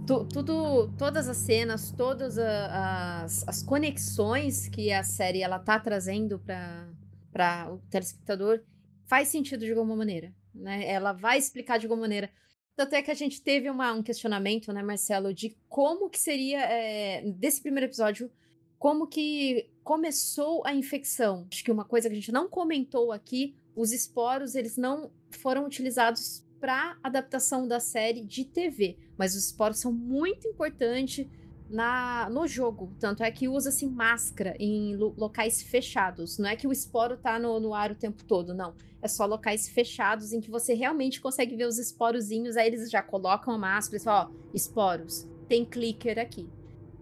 [0.06, 5.78] tu, tudo, todas as cenas, todas a, as, as conexões que a série ela tá
[5.80, 8.62] trazendo para o telespectador
[9.04, 10.88] faz sentido de alguma maneira, né?
[10.88, 12.30] Ela vai explicar de alguma maneira.
[12.76, 16.60] Tanto é que a gente teve uma, um questionamento, né, Marcelo, de como que seria,
[16.60, 18.30] é, desse primeiro episódio,
[18.78, 21.46] como que começou a infecção.
[21.50, 25.64] Acho que uma coisa que a gente não comentou aqui, os esporos, eles não foram
[25.64, 31.26] utilizados para adaptação da série de TV, mas os esporos são muito importantes
[31.68, 36.38] na no jogo, tanto é que usa-se máscara em lo, locais fechados.
[36.38, 38.74] Não é que o esporo tá no, no ar o tempo todo, não.
[39.02, 43.02] É só locais fechados em que você realmente consegue ver os esporozinhos, aí eles já
[43.02, 46.48] colocam a máscara e falam, ó, esporos, tem clicker aqui.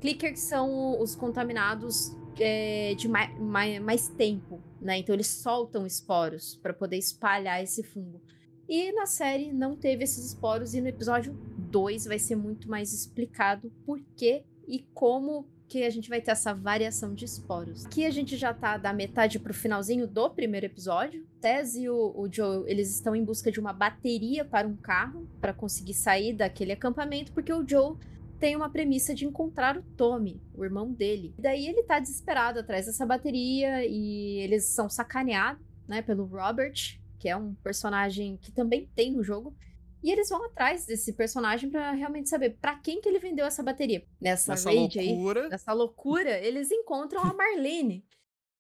[0.01, 4.99] Clicker são os contaminados é, de mais, mais, mais tempo, né?
[4.99, 8.21] Então eles soltam esporos para poder espalhar esse fungo.
[8.69, 12.93] E na série não teve esses esporos, e no episódio 2 vai ser muito mais
[12.93, 17.85] explicado por que e como que a gente vai ter essa variação de esporos.
[17.87, 21.27] Aqui a gente já tá da metade pro finalzinho do primeiro episódio.
[21.41, 25.27] Tess e o, o Joe, eles estão em busca de uma bateria para um carro
[25.41, 27.97] para conseguir sair daquele acampamento, porque o Joe
[28.39, 31.35] tem uma premissa de encontrar o Tommy, o irmão dele.
[31.39, 37.01] E daí ele tá desesperado atrás dessa bateria e eles são sacaneados, né, pelo Robert,
[37.25, 39.57] que é um personagem que também tem no jogo.
[40.03, 43.63] E eles vão atrás desse personagem para realmente saber para quem que ele vendeu essa
[43.63, 44.07] bateria.
[44.21, 45.45] Nessa, nessa raid loucura.
[45.45, 48.05] aí, nessa loucura, eles encontram a Marlene,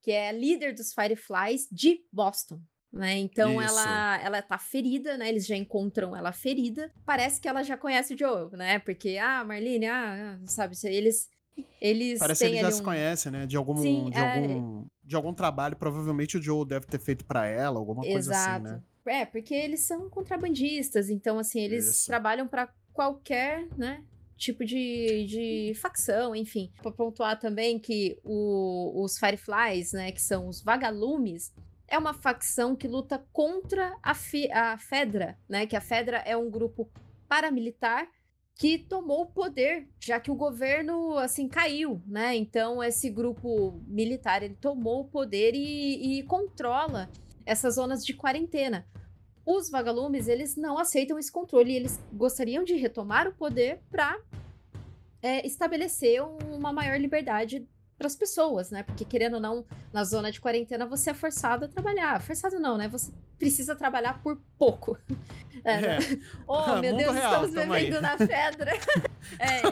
[0.02, 2.58] que é a líder dos Fireflies de Boston.
[2.90, 3.18] Né?
[3.18, 3.78] Então Isso.
[3.78, 5.28] ela ela tá ferida, né?
[5.28, 6.90] Eles já encontram ela ferida.
[7.04, 8.78] Parece que ela já conhece o Joel, né?
[8.78, 11.28] Porque ah, Marlene, ah, ah sabe, eles
[11.82, 12.72] eles Parece que eles já um...
[12.72, 13.46] se conhecem, né?
[13.46, 14.36] De algum, Sim, de, é...
[14.36, 15.76] algum, de algum trabalho.
[15.76, 18.12] Provavelmente o Joe deve ter feito para ela, alguma Exato.
[18.12, 18.82] coisa assim, né?
[19.06, 22.06] É, porque eles são contrabandistas, então, assim, eles Isso.
[22.06, 24.02] trabalham para qualquer, né?
[24.36, 26.72] Tipo de, de facção, enfim.
[26.82, 30.10] Pra pontuar também que o, os Fireflies, né?
[30.10, 31.52] Que são os vagalumes,
[31.86, 35.66] é uma facção que luta contra a, Fi, a Fedra, né?
[35.66, 36.90] Que a Fedra é um grupo
[37.28, 38.08] paramilitar
[38.54, 42.36] que tomou o poder, já que o governo assim caiu, né?
[42.36, 47.10] Então esse grupo militar ele tomou o poder e, e controla
[47.44, 48.86] essas zonas de quarentena.
[49.44, 54.18] Os vagalumes eles não aceitam esse controle, eles gostariam de retomar o poder para
[55.20, 58.82] é, estabelecer uma maior liberdade para as pessoas, né?
[58.82, 62.20] Porque querendo ou não, na zona de quarentena você é forçado a trabalhar.
[62.20, 62.88] Forçado não, né?
[62.88, 64.98] Você precisa trabalhar por pouco.
[65.64, 65.98] É, né?
[66.46, 68.72] Oh, meu Deus, real, estamos vivendo na pedra.
[69.38, 69.62] É.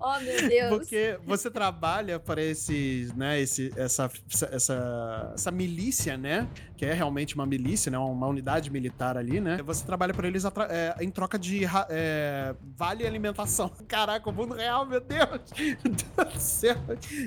[0.00, 0.70] Oh, meu Deus.
[0.70, 4.10] Porque você trabalha para esses, né, esse, essa,
[4.50, 9.62] essa, essa milícia, né, que é realmente uma milícia, né, uma unidade militar ali, né,
[9.64, 13.70] você trabalha para eles é, em troca de é, vale alimentação.
[13.88, 15.16] Caraca, o mundo real, meu Deus!
[15.56, 16.76] Meu Deus do céu!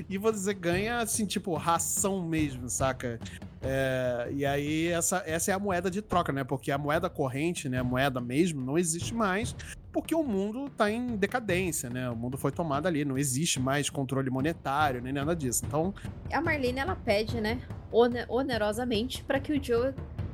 [0.09, 3.19] E você ganha, assim, tipo, ração mesmo, saca?
[3.61, 6.43] É, e aí, essa, essa é a moeda de troca, né?
[6.43, 7.79] Porque a moeda corrente, né?
[7.79, 9.55] A moeda mesmo, não existe mais,
[9.91, 12.09] porque o mundo tá em decadência, né?
[12.09, 15.65] O mundo foi tomado ali, não existe mais controle monetário, nem nada disso.
[15.65, 15.93] Então,
[16.31, 19.93] A Marlene, ela pede, né, one- onerosamente, para que o Joe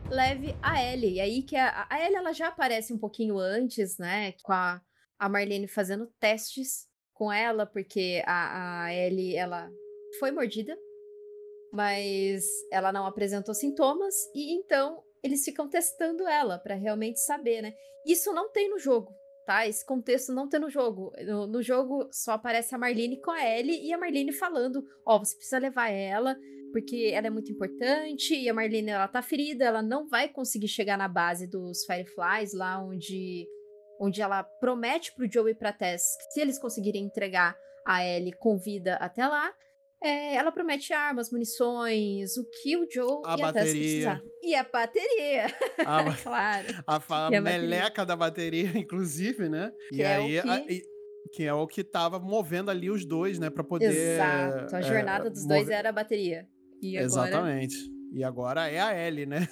[0.09, 1.15] leve a Ellie.
[1.15, 4.81] E aí que a, a Ellie, ela já aparece um pouquinho antes, né, com a,
[5.17, 9.69] a Marlene fazendo testes com ela, porque a, a Ellie, ela
[10.19, 10.77] foi mordida,
[11.71, 17.73] mas ela não apresentou sintomas, e então eles ficam testando ela para realmente saber, né.
[18.05, 19.11] Isso não tem no jogo,
[19.45, 19.67] tá?
[19.67, 21.11] Esse contexto não tem no jogo.
[21.25, 25.19] No, no jogo só aparece a Marlene com a Ellie e a Marlene falando: Ó,
[25.19, 26.35] você precisa levar ela,
[26.71, 28.35] porque ela é muito importante.
[28.35, 32.53] E a Marlene, ela tá ferida, ela não vai conseguir chegar na base dos Fireflies,
[32.53, 33.47] lá onde,
[33.99, 37.55] onde ela promete pro Joe e pra Tess que se eles conseguirem entregar
[37.85, 39.53] a Ellie com vida até lá.
[40.03, 43.71] É, ela promete armas, munições, o que o Joe A e a Tess bateria.
[43.81, 44.21] precisar.
[44.43, 45.45] E a bateria,
[45.85, 46.67] A, claro.
[46.85, 49.71] a, fa- E a meleca da bateria, inclusive, né?
[49.89, 50.41] Que e é o aí.
[50.41, 50.81] que- a- e-
[51.33, 53.49] que é o que tava movendo ali os dois, né?
[53.49, 53.87] Pra poder.
[53.91, 54.75] Exato.
[54.75, 56.47] A é, jornada dos dois mover- era a bateria.
[56.81, 57.05] E agora...
[57.27, 57.75] Exatamente.
[58.13, 59.47] E agora é a Ellie, né?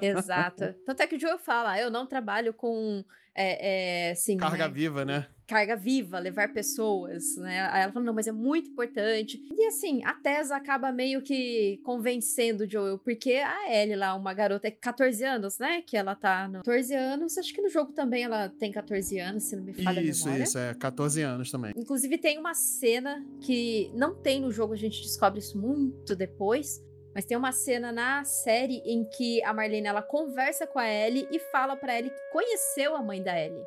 [0.00, 0.74] Exato.
[0.84, 3.02] Tanto é que o Joe fala, eu não trabalho com,
[3.34, 5.26] é, é, assim, Carga né, viva, né?
[5.46, 7.68] carga viva, levar pessoas, né?
[7.70, 9.40] Aí ela fala, não, mas é muito importante.
[9.50, 14.32] E assim, a Tessa acaba meio que convencendo o Joel, porque a Ellie lá, uma
[14.32, 15.82] garota, é 14 anos, né?
[15.82, 19.44] Que ela tá no 14 anos, acho que no jogo também ela tem 14 anos,
[19.44, 20.44] se não me falha Isso, a memória.
[20.44, 21.72] isso, é 14 anos também.
[21.76, 26.82] Inclusive tem uma cena que não tem no jogo, a gente descobre isso muito depois,
[27.14, 31.28] mas tem uma cena na série em que a Marlene ela conversa com a Ellie
[31.30, 33.64] e fala pra Ellie que conheceu a mãe da Ellie.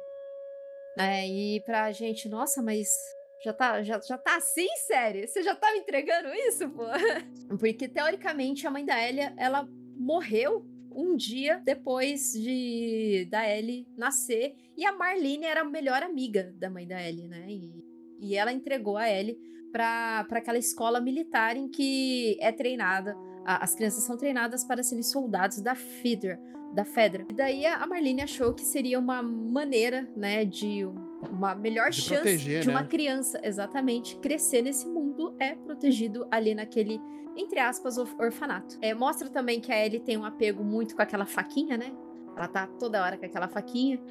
[0.98, 5.28] É, e pra gente, nossa, mas já tá, já, já tá assim, sério?
[5.28, 6.84] Você já tá me entregando isso, pô?
[7.60, 14.56] Porque teoricamente a mãe da Ellie, ela morreu um dia depois de da Ellie nascer
[14.76, 17.46] e a Marlene era a melhor amiga da mãe da Ellie, né?
[17.48, 17.86] E,
[18.20, 19.38] e ela entregou a Ellie
[19.72, 23.16] pra aquela escola militar em que é treinada,
[23.48, 26.40] a- as crianças são treinadas para serem soldados da Fedra,
[26.74, 27.26] da Fedra.
[27.30, 30.86] E daí a Marlene achou que seria uma maneira, né, de
[31.32, 32.88] uma melhor De chance proteger, de uma né?
[32.88, 37.02] criança, exatamente, crescer nesse mundo é protegido ali naquele
[37.40, 38.80] entre aspas, orf- orfanato.
[38.82, 41.94] É, mostra também que a Ellie tem um apego muito com aquela faquinha, né?
[42.36, 44.02] Ela tá toda hora com aquela faquinha.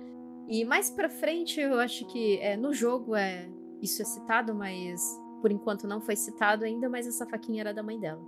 [0.49, 3.49] E mais pra frente, eu acho que é, no jogo é
[3.83, 5.01] isso é citado, mas
[5.43, 8.23] por enquanto não foi citado ainda, mas essa faquinha era da mãe dela.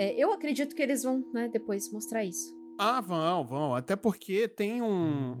[0.00, 2.58] É, eu acredito que eles vão, né, depois mostrar isso.
[2.78, 3.74] Ah, vão, vão.
[3.74, 5.32] Até porque tem um-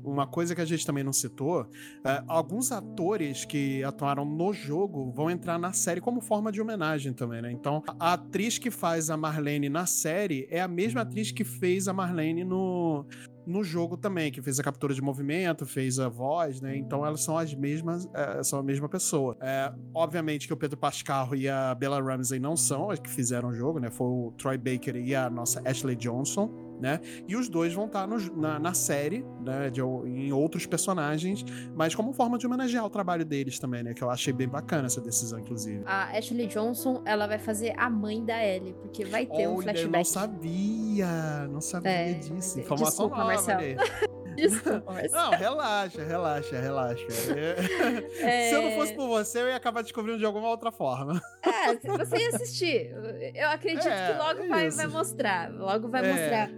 [0.03, 1.67] uma coisa que a gente também não citou.
[2.05, 7.13] é, alguns atores que atuaram no jogo vão entrar na série como forma de homenagem
[7.13, 7.51] também, né?
[7.51, 11.87] Então, a atriz que faz a Marlene na série é a mesma atriz que fez
[11.87, 13.05] a Marlene no,
[13.45, 16.75] no jogo também, que fez a captura de movimento, fez a voz, né?
[16.77, 19.37] Então, elas são as mesmas, é, são a mesma pessoa.
[19.41, 23.49] É, obviamente que o Pedro Pascal e a Bella Ramsey não são as que fizeram
[23.49, 23.89] o jogo, né?
[23.89, 26.99] Foi o Troy Baker e a nossa Ashley Johnson né?
[27.27, 29.69] E os dois vão estar na, na série, né?
[29.69, 31.43] De, em outros personagens,
[31.75, 33.93] mas como forma de homenagear o trabalho deles também, né?
[33.93, 35.83] Que eu achei bem bacana essa decisão, inclusive.
[35.85, 39.59] A Ashley Johnson, ela vai fazer a mãe da Ellie, porque vai ter um Olha,
[39.59, 39.91] eu flashback.
[39.91, 42.57] não sabia, não sabia É, disso.
[42.59, 43.61] é- Informação desculpa, nova, Marcelo.
[44.35, 45.11] Desculpa, Marcelo.
[45.11, 47.05] Não, relaxa, relaxa, relaxa.
[47.35, 50.71] É- É, Se eu não fosse por você, eu ia acabar descobrindo de alguma outra
[50.71, 51.21] forma.
[51.43, 52.91] É, se você ia assistir.
[53.35, 55.51] Eu acredito É, que logo vai, vai mostrar.
[55.51, 56.49] Logo vai É, mostrar.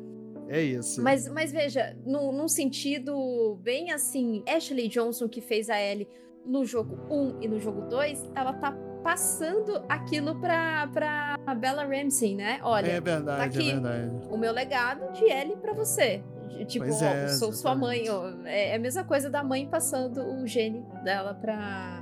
[0.49, 1.01] É isso.
[1.01, 6.07] Mas, mas veja, num, num sentido bem assim, Ashley Johnson, que fez a Ellie
[6.45, 8.71] no jogo 1 e no jogo 2, ela tá
[9.03, 12.59] passando aquilo pra, pra Bella Ramsey, né?
[12.63, 13.69] Olha, é verdade, tá aqui.
[13.69, 14.27] é verdade.
[14.29, 16.23] o meu legado de Ellie pra você.
[16.67, 18.05] Tipo, Pois é, sou sua mãe.
[18.45, 21.99] É é a mesma coisa da mãe passando o gene dela pra.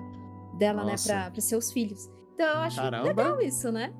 [0.57, 1.13] dela, Nossa.
[1.13, 2.09] né, pra, pra seus filhos.
[2.33, 3.07] Então eu acho Caramba.
[3.07, 3.93] legal isso, né?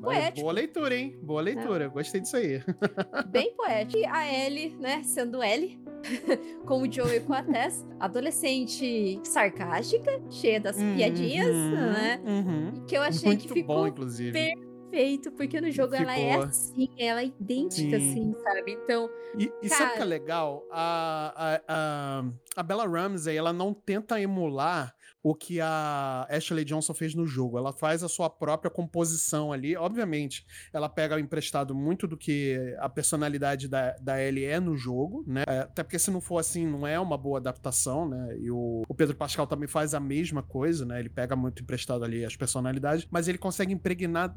[0.00, 0.40] Mas poético.
[0.42, 1.18] Boa leitura, hein?
[1.22, 1.88] Boa leitura.
[1.88, 2.62] Gostei disso aí.
[3.28, 3.98] bem poético.
[3.98, 5.80] E a Ellie, né, sendo Ellie,
[6.66, 12.20] com o Joey e com a Tess, adolescente sarcástica, cheia das piadinhas, Uhum, né?
[12.24, 12.84] uhum.
[12.86, 14.32] Que eu achei Muito que ficou bom, inclusive.
[14.32, 18.10] perfeito, porque no jogo ela é assim, ela é idêntica, Sim.
[18.10, 18.72] assim, sabe?
[18.72, 20.04] Então, E, e sabe o que é Cara.
[20.04, 20.64] legal?
[20.70, 22.24] A, a, a,
[22.56, 24.94] a Bella Ramsey, ela não tenta emular
[25.28, 27.58] o que a Ashley Johnson fez no jogo.
[27.58, 29.76] Ela faz a sua própria composição ali.
[29.76, 35.24] Obviamente, ela pega emprestado muito do que a personalidade da, da Ellie é no jogo,
[35.26, 35.42] né?
[35.48, 38.38] É, até porque se não for assim, não é uma boa adaptação, né?
[38.38, 41.00] E o, o Pedro Pascal também faz a mesma coisa, né?
[41.00, 44.32] Ele pega muito emprestado ali as personalidades, mas ele consegue impregnar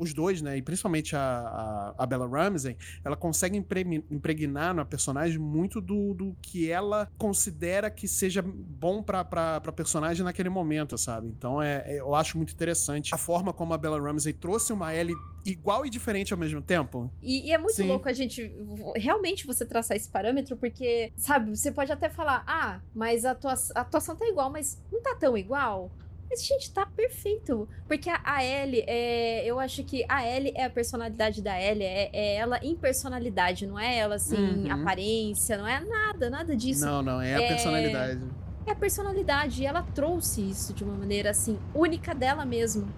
[0.00, 0.56] os dois, né?
[0.56, 6.14] E principalmente a, a, a Bella Ramsey, ela consegue impre- impregnar na personagem muito do,
[6.14, 11.28] do que ela considera que seja bom pra personagem naquele momento, sabe?
[11.28, 14.94] Então é, é- eu acho muito interessante a forma como a Bella Ramsey trouxe uma
[14.94, 15.14] Ellie
[15.44, 17.12] igual e diferente ao mesmo tempo.
[17.22, 17.88] E, e é muito Sim.
[17.88, 18.50] louco a gente
[18.96, 23.76] realmente você traçar esse parâmetro, porque, sabe, você pode até falar, ah, mas a atuação,
[23.76, 25.90] a atuação tá igual, mas não tá tão igual.
[26.30, 27.68] Mas, gente, tá perfeito.
[27.86, 31.84] Porque a, a Ellie, é, eu acho que a Ellie é a personalidade da Ellie,
[31.84, 34.72] é, é ela em personalidade, não é ela, assim, Uhum.
[34.72, 36.86] aparência, não é nada, nada disso.
[36.86, 38.22] Não, não, é a É- personalidade.
[38.66, 42.88] É a personalidade, e ela trouxe isso de uma maneira, assim, única dela mesmo.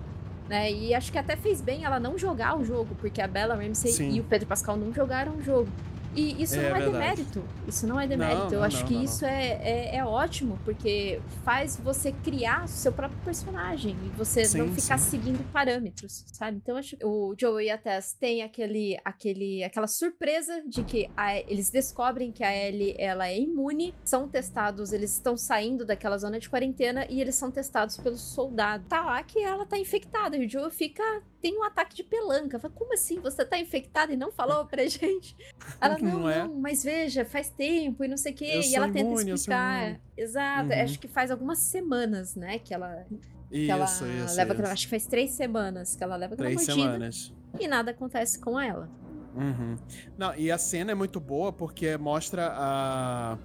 [0.48, 0.70] Né?
[0.70, 3.92] E acho que até fez bem ela não jogar o jogo, porque a Bella Ramsey
[3.92, 4.10] Sim.
[4.10, 5.68] e o Pedro Pascal não jogaram o jogo.
[6.14, 6.92] E isso É não é verdade.
[7.24, 7.44] demérito.
[7.66, 8.44] Isso não é demérito.
[8.44, 12.12] Não, Eu não, acho não, que não, isso é, é, é ótimo, porque faz você
[12.12, 15.10] criar seu próprio personagem e você não Sim, ficar sim.
[15.10, 16.58] seguindo parâmetros, sabe?
[16.62, 21.10] Então acho que o Joey e a Tess têm aquele, aquele, aquela surpresa de que
[21.16, 26.16] a- eles descobrem que a Ellie ela é imune, são testados, eles estão saindo daquela
[26.18, 28.84] zona de quarentena e eles são testados pelo soldado.
[28.88, 31.02] Tá lá que ela tá infectada e o Joey fica
[31.44, 32.58] tem um ataque de pelanca.
[32.58, 33.20] Fala, como assim?
[33.20, 35.36] Você tá infectada e não falou pra gente?
[35.78, 36.48] Ela, não, Não não, é?
[36.48, 38.46] mas veja, faz tempo e não sei o quê.
[38.54, 40.00] Eu e ela tenta imune, sou explicar.
[40.16, 40.70] Exato.
[40.72, 40.82] Uhum.
[40.82, 42.58] Acho que faz algumas semanas, né?
[42.58, 43.04] Que ela,
[43.50, 44.04] que Isso, ela isso.
[44.36, 44.62] leva isso.
[44.72, 47.34] Acho que faz três semanas que ela leva aquela Três mordida semanas.
[47.60, 48.88] e nada acontece com ela.
[49.34, 49.76] Uhum.
[50.16, 53.38] Não, e a cena é muito boa porque mostra a.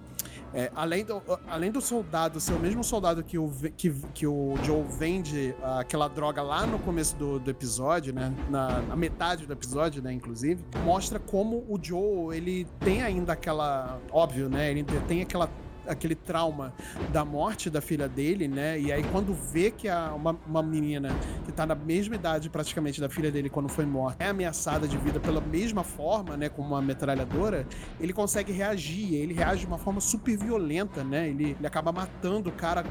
[0.54, 4.54] é, além, do, além do soldado ser o mesmo soldado que o, que, que o
[4.64, 8.32] Joe vende aquela droga lá no começo do, do episódio, né?
[8.48, 10.12] Na, na metade do episódio, né?
[10.12, 14.00] Inclusive, mostra como o Joe ele tem ainda aquela.
[14.10, 14.70] Óbvio, né?
[14.70, 15.48] Ele tem aquela
[15.86, 16.72] aquele trauma
[17.12, 18.78] da morte da filha dele, né?
[18.78, 21.10] E aí quando vê que a, uma, uma menina
[21.44, 24.96] que tá na mesma idade praticamente da filha dele quando foi morta é ameaçada de
[24.98, 26.48] vida pela mesma forma, né?
[26.48, 27.66] Com uma metralhadora,
[27.98, 29.14] ele consegue reagir.
[29.14, 31.28] Ele reage de uma forma super violenta, né?
[31.28, 32.84] Ele, ele acaba matando o cara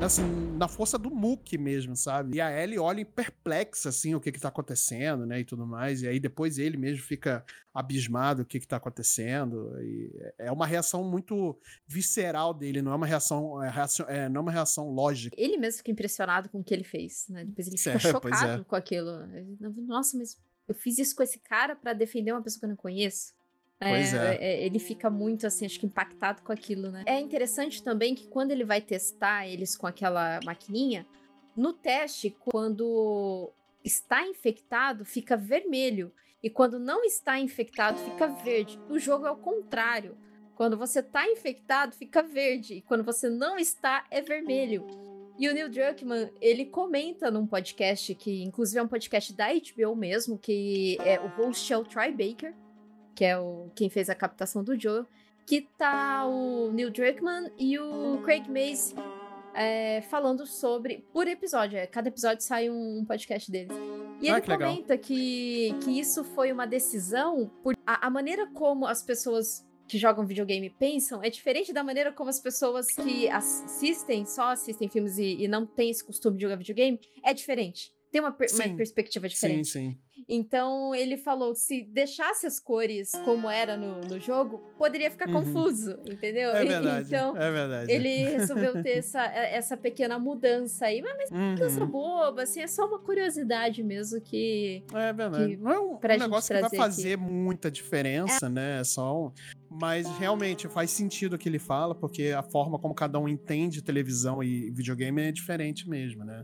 [0.00, 0.24] assim,
[0.56, 2.36] na força do muque mesmo, sabe?
[2.36, 5.40] E a Ellie olha perplexa, assim, o que que tá acontecendo, né?
[5.40, 6.02] E tudo mais.
[6.02, 7.44] E aí depois ele mesmo fica
[7.78, 9.72] abismado o que que tá acontecendo.
[9.82, 14.40] E é uma reação muito visceral dele, não é uma reação, é, reação- é, não
[14.40, 15.34] é uma reação lógica.
[15.38, 17.44] Ele mesmo fica impressionado com o que ele fez, né?
[17.44, 18.00] Depois ele fica É, é.
[18.00, 19.12] chocado com aquilo.
[19.86, 20.36] Nossa, mas
[20.68, 23.34] eu fiz isso com esse cara pra defender uma pessoa que eu não conheço.
[23.78, 24.64] Pois é.
[24.64, 27.04] Ele fica muito, assim, acho que impactado com aquilo, né?
[27.06, 31.06] É interessante também que quando ele vai testar eles com aquela maquininha,
[31.54, 33.52] no teste, quando
[33.84, 36.10] está infectado, fica vermelho.
[36.46, 38.78] E quando não está infectado, fica verde.
[38.88, 40.16] No jogo é o contrário.
[40.54, 42.74] Quando você tá infectado, fica verde.
[42.74, 44.86] E quando você não está, é vermelho.
[45.36, 49.96] E o Neil Druckmann, ele comenta num podcast, que inclusive é um podcast da HBO
[49.96, 52.54] mesmo, que é o host é o Troy Baker,
[53.12, 55.04] que é o quem fez a captação do Joe,
[55.44, 58.94] que tá o Neil Druckmann e o Craig Mace
[59.52, 63.74] é, falando sobre, por episódio, é, cada episódio sai um, um podcast deles.
[64.20, 64.70] E Ah, ele que legal.
[64.70, 69.98] comenta que, que isso foi uma decisão por a, a maneira como as pessoas que
[69.98, 75.16] jogam videogame pensam é diferente da maneira como as pessoas que assistem, só assistem filmes
[75.18, 77.92] e, e não têm esse costume de jogar videogame, é diferente.
[78.16, 78.76] Tem uma, per- uma Sim.
[78.76, 79.68] perspectiva Sim, diferente.
[79.68, 79.98] sim.
[80.26, 85.28] Então ele falou que se deixasse as cores como era no, no jogo, poderia ficar
[85.28, 85.34] Uhum.
[85.44, 86.48] confuso, entendeu?
[86.56, 87.08] É verdade.
[87.08, 87.92] Então é verdade.
[87.92, 91.02] ele resolveu ter essa, essa pequena mudança aí.
[91.02, 91.50] Mas Uhum.
[91.50, 94.82] mudança boba, assim, é só uma curiosidade mesmo que.
[94.94, 95.50] É verdade.
[95.50, 98.80] que- Não é um, um negócio que vai fazer muita diferença, né?
[98.80, 99.32] É só um...
[99.68, 103.82] Mas realmente faz sentido o que ele fala, porque a forma como cada um entende
[103.82, 106.40] televisão e videogame é diferente mesmo, né?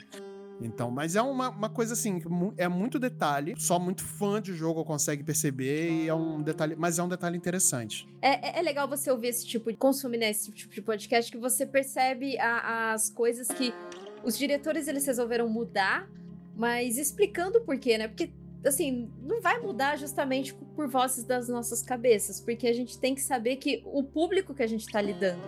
[0.60, 2.20] Então, mas é uma, uma coisa assim,
[2.56, 6.98] é muito detalhe, só muito fã de jogo consegue perceber, e é um detalhe, mas
[6.98, 8.08] é um detalhe interessante.
[8.20, 9.76] É, é- é legal você ouvir esse tipo de.
[9.76, 13.74] consumir né, esse tipo de podcast que você percebe a- as coisas que
[14.22, 16.08] os diretores eles resolveram mudar,
[16.54, 18.06] mas explicando o porquê, né?
[18.08, 18.30] Porque.
[18.64, 23.20] Assim, não vai mudar justamente por vozes das nossas cabeças, porque a gente tem que
[23.20, 25.42] saber que o público que a gente tá lidando.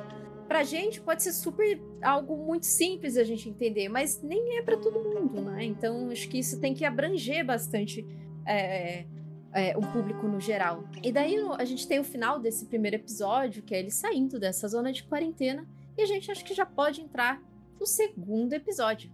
[0.47, 4.77] Pra gente pode ser super algo muito simples a gente entender, mas nem é pra
[4.77, 5.65] todo mundo, né?
[5.65, 8.07] Então acho que isso tem que abranger bastante
[8.47, 9.07] é,
[9.53, 10.85] é, o público no geral.
[11.03, 14.69] E daí a gente tem o final desse primeiro episódio, que é ele saindo dessa
[14.69, 17.41] zona de quarentena, e a gente acho que já pode entrar
[17.79, 19.11] no segundo episódio.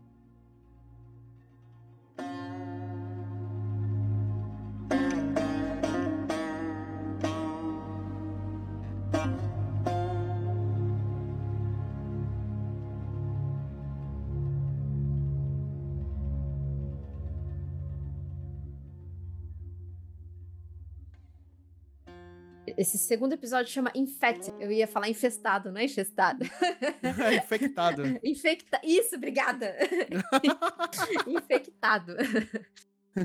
[22.81, 24.55] Esse segundo episódio chama Infected.
[24.59, 26.47] Eu ia falar infestado, não é infestado.
[27.03, 28.03] É infectado.
[28.25, 28.81] Infecta...
[28.83, 29.77] Isso, obrigada!
[31.29, 32.17] Infectado.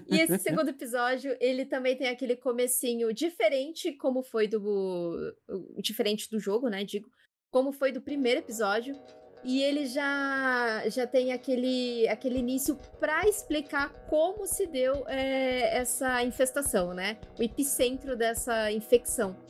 [0.09, 5.33] E esse segundo episódio, ele também tem aquele comecinho diferente, como foi do...
[5.77, 7.09] Diferente do jogo, né, digo.
[7.49, 8.93] Como foi do primeiro episódio.
[9.41, 16.21] E ele já, já tem aquele, aquele início pra explicar como se deu é, essa
[16.23, 17.17] infestação, né?
[17.39, 19.45] O epicentro dessa infecção.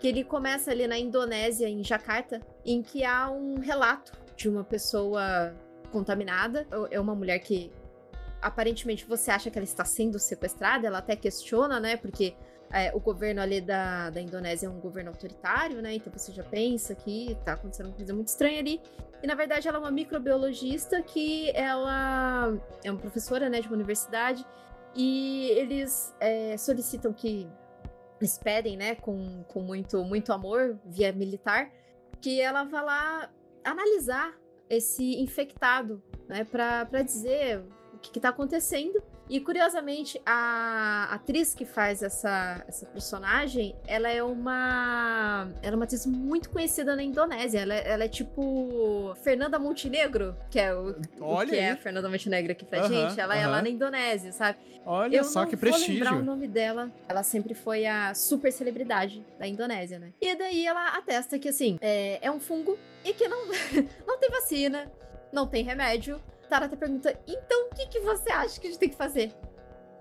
[0.00, 4.64] Que ele começa ali na Indonésia, em Jakarta, em que há um relato de uma
[4.64, 5.54] pessoa
[5.92, 6.66] contaminada.
[6.90, 7.70] É uma mulher que
[8.40, 11.96] aparentemente você acha que ela está sendo sequestrada, ela até questiona, né?
[11.96, 12.34] Porque
[12.72, 15.94] é, o governo ali da, da Indonésia é um governo autoritário, né?
[15.94, 18.80] Então você já pensa que tá acontecendo uma coisa muito estranha ali.
[19.22, 23.76] E na verdade ela é uma microbiologista que ela é uma professora, né, de uma
[23.76, 24.46] universidade.
[24.94, 27.46] E eles é, solicitam que
[28.20, 31.70] eles pedem, né, com, com muito, muito amor, via militar,
[32.20, 33.30] que ela vá lá
[33.64, 37.60] analisar esse infectado, né, para dizer
[37.94, 39.02] o que, está acontecendo.
[39.30, 45.48] E curiosamente, a atriz que faz essa, essa personagem, ela é uma.
[45.62, 47.60] Ela é uma atriz muito conhecida na Indonésia.
[47.60, 51.60] Ela, ela é tipo Fernanda Montenegro, que é o, Olha o que aí.
[51.60, 53.20] é a Fernanda Montenegro aqui pra Aham, gente.
[53.20, 54.58] Ela é lá na Indonésia, sabe?
[54.84, 56.24] Olha Eu só não que vou lembrar o prestígio.
[56.24, 56.90] nome dela.
[57.08, 60.12] Ela sempre foi a super celebridade da Indonésia, né?
[60.20, 63.46] E daí ela atesta que, assim, é, é um fungo e que não,
[64.04, 64.90] não tem vacina,
[65.32, 66.20] não tem remédio.
[66.50, 69.32] Tarata pergunta, então o que, que você acha que a gente tem que fazer?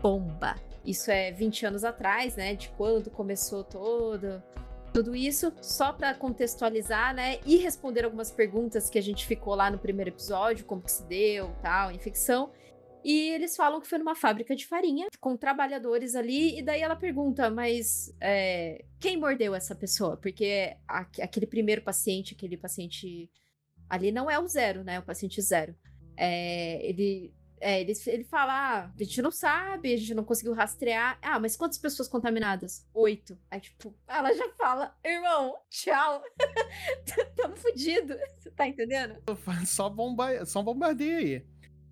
[0.02, 0.56] Bomba.
[0.84, 2.56] Isso é 20 anos atrás, né?
[2.56, 4.42] De quando começou todo...
[4.92, 7.40] Tudo isso só pra contextualizar, né?
[7.46, 11.04] E responder algumas perguntas que a gente ficou lá no primeiro episódio, como que se
[11.04, 12.52] deu, tal, infecção.
[13.04, 16.96] E eles falam que foi numa fábrica de farinha, com trabalhadores ali, e daí ela
[16.96, 20.18] pergunta, mas é, quem mordeu essa pessoa?
[20.18, 23.30] Porque aquele primeiro paciente, aquele paciente
[23.88, 24.98] ali não é o zero, né?
[24.98, 25.76] O paciente zero.
[26.22, 30.54] É, ele, é, ele, ele fala, ah, a gente não sabe, a gente não conseguiu
[30.54, 31.18] rastrear.
[31.22, 32.86] Ah, mas quantas pessoas contaminadas?
[32.94, 33.38] Oito.
[33.50, 36.22] Aí, tipo, ela já fala, irmão, tchau.
[37.38, 38.16] Tamo fudido.
[38.38, 39.16] Você tá entendendo?
[39.66, 40.46] Só, bomba...
[40.46, 41.46] Só bombardeia aí.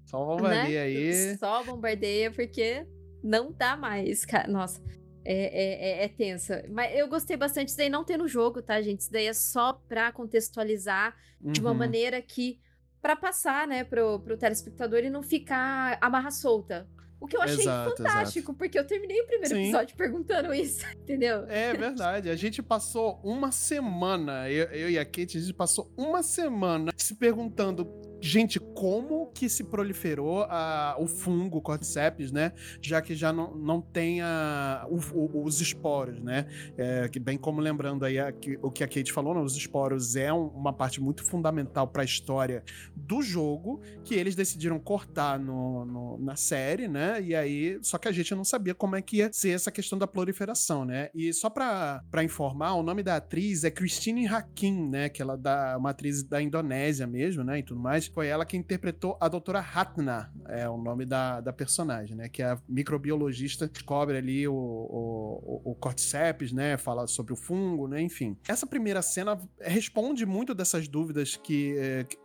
[0.06, 1.06] Só bombardeia aí.
[1.12, 1.38] Né?
[1.38, 2.86] Só bombardeia porque
[3.24, 4.48] não dá mais, cara.
[4.48, 4.82] Nossa,
[5.24, 6.66] é, é, é, é tensa.
[6.70, 7.70] Mas eu gostei bastante.
[7.70, 9.02] Isso daí não tem no jogo, tá, gente?
[9.02, 11.78] Isso daí é só pra contextualizar de uma Uhum.
[11.78, 12.60] maneira que.
[13.08, 16.86] Pra passar, né, pro, pro telespectador e não ficar amarra solta.
[17.22, 19.62] O que eu achei Exato, fantástico, porque eu terminei o primeiro Sim.
[19.62, 21.46] episódio perguntando isso, entendeu?
[21.48, 22.30] É verdade.
[22.30, 26.92] A gente passou uma semana, eu, eu e a Kate, a gente passou uma semana
[26.98, 27.86] se perguntando,
[28.20, 32.52] gente, como que se proliferou a- o fungo Cordyceps, né?
[32.82, 36.48] Já que já não, não tem a- o- o- os esporos, né?
[36.78, 39.42] É, que bem como lembrando aí a- que- o que a Kate falou, né?
[39.42, 42.64] os esporos é um- uma parte muito fundamental para a história
[42.96, 47.22] do jogo, que eles decidiram cortar no- no- na série, né?
[47.22, 49.98] E aí, só que a gente não sabia como é que ia ser essa questão
[49.98, 51.10] da proliferação, né?
[51.14, 55.10] E só pra informar, o nome da atriz é Christine Hakim, né?
[55.10, 55.40] Que ela
[55.74, 57.60] é uma atriz da Indonésia mesmo, né?
[57.60, 58.07] E tudo mais.
[58.08, 62.30] Foi ela que interpretou a doutora Ratna, é o nome da, da personagem, né?
[62.30, 66.78] Que é a microbiologista, descobre ali o, o, o, o né?
[66.78, 68.02] Fala sobre o fungo, né?
[68.02, 68.38] Enfim.
[68.48, 72.18] Essa primeira cena responde muito dessas dúvidas que, é, que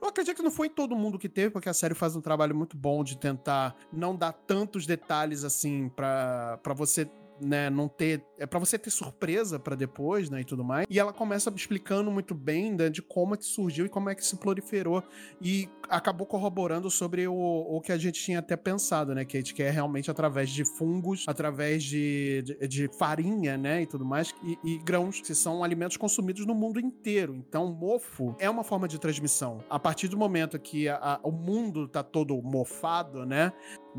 [0.00, 2.54] eu acredito que não foi todo mundo que teve, porque a série faz um trabalho
[2.54, 7.08] muito bom de tentar não dar tantos detalhes assim pra você
[7.40, 10.86] né, não ter, é para você ter surpresa pra depois, né, e tudo mais.
[10.88, 14.14] E ela começa explicando muito bem né, de como é que surgiu e como é
[14.14, 15.02] que se proliferou
[15.40, 19.70] e acabou corroborando sobre o, o que a gente tinha até pensado, né, que é
[19.70, 24.78] realmente através de fungos, através de, de, de farinha, né, e tudo mais, e, e
[24.78, 27.34] grãos, que são alimentos consumidos no mundo inteiro.
[27.34, 29.64] Então, mofo é uma forma de transmissão.
[29.70, 33.52] A partir do momento que a- a- o mundo tá todo mofado, né,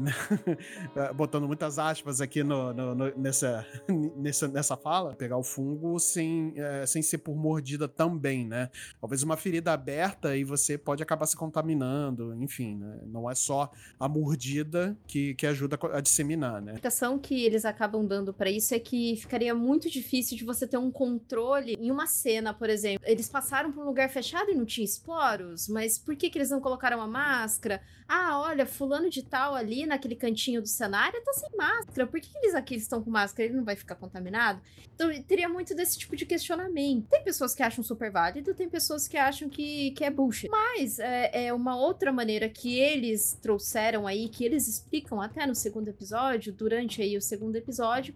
[1.16, 3.66] botando muitas aspas aqui no, no- no- nessa,
[4.16, 8.70] nessa, nessa fala, pegar o fungo sem, é, sem ser por mordida também, né?
[9.00, 13.00] Talvez uma ferida aberta e você pode acabar se contaminando, enfim, né?
[13.06, 16.72] Não é só a mordida que, que ajuda a disseminar, né?
[16.72, 20.68] A explicação que eles acabam dando pra isso é que ficaria muito difícil de você
[20.68, 23.04] ter um controle em uma cena, por exemplo.
[23.08, 26.50] Eles passaram por um lugar fechado e não tinha esporos, mas por que, que eles
[26.50, 27.82] não colocaram a máscara?
[28.08, 32.08] Ah, olha, fulano de tal ali naquele cantinho do cenário tá sem máscara.
[32.08, 33.48] Por que, eles aqui estão com máscara?
[33.50, 34.62] Ele não vai ficar contaminado?
[34.96, 37.08] Então teria muito desse tipo de questionamento.
[37.10, 40.50] Tem pessoas que acham super válido, tem pessoas que acham que, que é bullshit.
[40.50, 45.56] Mas é, é uma outra maneira que eles trouxeram aí, que eles explicam até no
[45.56, 48.16] segundo episódio, durante aí o segundo episódio,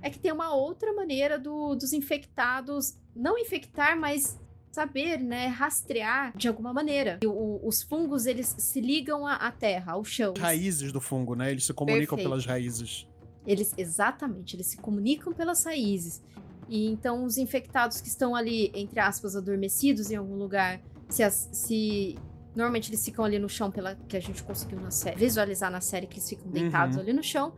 [0.00, 4.38] é que tem uma outra maneira do- dos infectados não infectar, mas
[4.76, 7.18] saber, né, rastrear de alguma maneira.
[7.22, 10.32] E o- os fungos, eles se ligam à, à terra, ao chão.
[10.38, 11.50] Raízes do fungo, né?
[11.52, 12.28] Eles se comunicam Perfeito.
[12.30, 13.06] pelas raízes.
[13.46, 16.22] Eles, exatamente, eles se comunicam pelas raízes.
[16.68, 21.50] E então os infectados que estão ali, entre aspas, adormecidos em algum lugar, se, as-
[21.52, 22.16] se
[22.56, 25.80] normalmente eles ficam ali no chão pela que a gente conseguiu na série, visualizar na
[25.82, 27.02] série que eles ficam deitados Uhum.
[27.02, 27.52] ali no chão,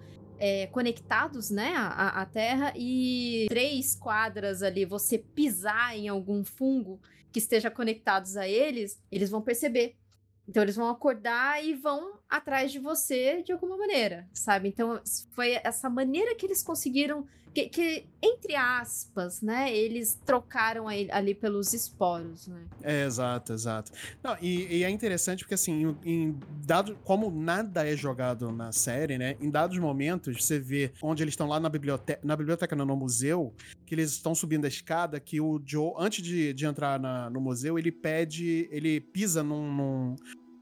[0.47, 7.01] é, conectados, né, à, à- terra e três quadras ali, você pisar em algum fungo
[7.33, 9.97] que esteja conectados a eles, eles vão perceber.
[10.47, 14.69] Então eles vão acordar e vão atrás de você de alguma maneira, sabe?
[14.69, 17.27] Então, foi essa maneira que eles conseguiram.
[17.55, 19.73] Que, que entre aspas, né?
[19.73, 22.65] Eles trocaram ali, ali pelos esporos, né?
[22.83, 23.93] É, exato, exato.
[24.21, 29.17] Não, e, e, é interessante porque, assim, em dado, como nada é jogado na série,
[29.17, 29.37] né?
[29.41, 32.97] Em dados momentos, você vê onde eles estão lá na biblioteca, na biblioteca, não, no
[32.97, 33.55] museu,
[33.87, 37.41] que eles estão subindo a escada, que o Joe, antes de, de entrar na, no
[37.41, 40.17] museu, ele pede, ele pisa num, num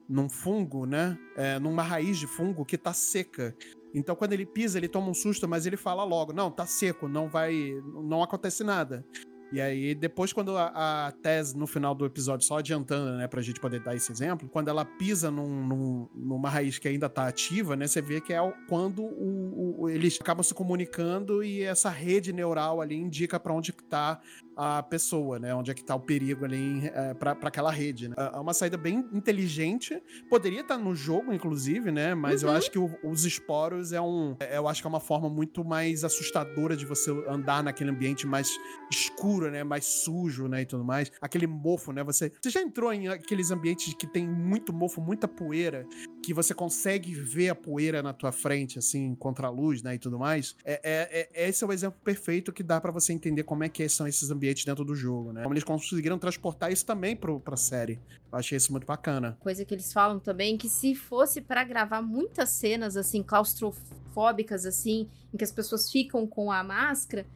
[0.09, 1.18] num fungo, né?
[1.36, 3.55] É, numa raiz de fungo que tá seca.
[3.94, 7.09] Então, quando ele pisa, ele toma um susto, mas ele fala logo: não, tá seco,
[7.09, 7.55] não vai.
[7.84, 9.05] não acontece nada.
[9.53, 13.42] E aí, depois, quando a, a Tess, no final do episódio, só adiantando, né, pra
[13.42, 17.28] gente poder dar esse exemplo, quando ela pisa num, num, numa raiz que ainda tá
[17.28, 21.90] ativa, né, você vê que é quando o, o, eles acabam se comunicando e essa
[21.90, 24.22] rede neural ali indica para onde tá
[24.57, 25.55] a pessoa, né?
[25.55, 28.14] Onde é que tá o perigo ali é, para aquela rede, né?
[28.18, 30.03] É uma saída bem inteligente.
[30.28, 32.14] Poderia estar tá no jogo, inclusive, né?
[32.14, 32.50] Mas uhum.
[32.50, 34.36] eu acho que o, os esporos é um.
[34.40, 38.26] É, eu acho que é uma forma muito mais assustadora de você andar naquele ambiente
[38.26, 38.50] mais
[38.90, 39.64] escuro, né?
[39.64, 40.62] Mais sujo, né?
[40.62, 41.11] E tudo mais.
[41.20, 42.05] Aquele mofo, né?
[42.05, 45.86] Você, você já entrou em aqueles ambientes que tem muito mofo, muita poeira,
[46.22, 49.94] que você consegue ver a poeira na tua frente, assim, contra a luz, né?
[49.94, 50.55] E tudo mais.
[50.64, 53.68] É, é, é esse é o exemplo perfeito que dá para você entender como é
[53.68, 55.43] que são esses ambientes dentro do jogo, né?
[55.43, 58.01] Como eles conseguiram transportar isso também pro, pra série.
[58.30, 59.36] Eu achei isso muito bacana.
[59.40, 65.09] Coisa que eles falam também, que se fosse para gravar muitas cenas, assim, claustrofóbicas, assim,
[65.32, 67.26] em que as pessoas ficam com a máscara,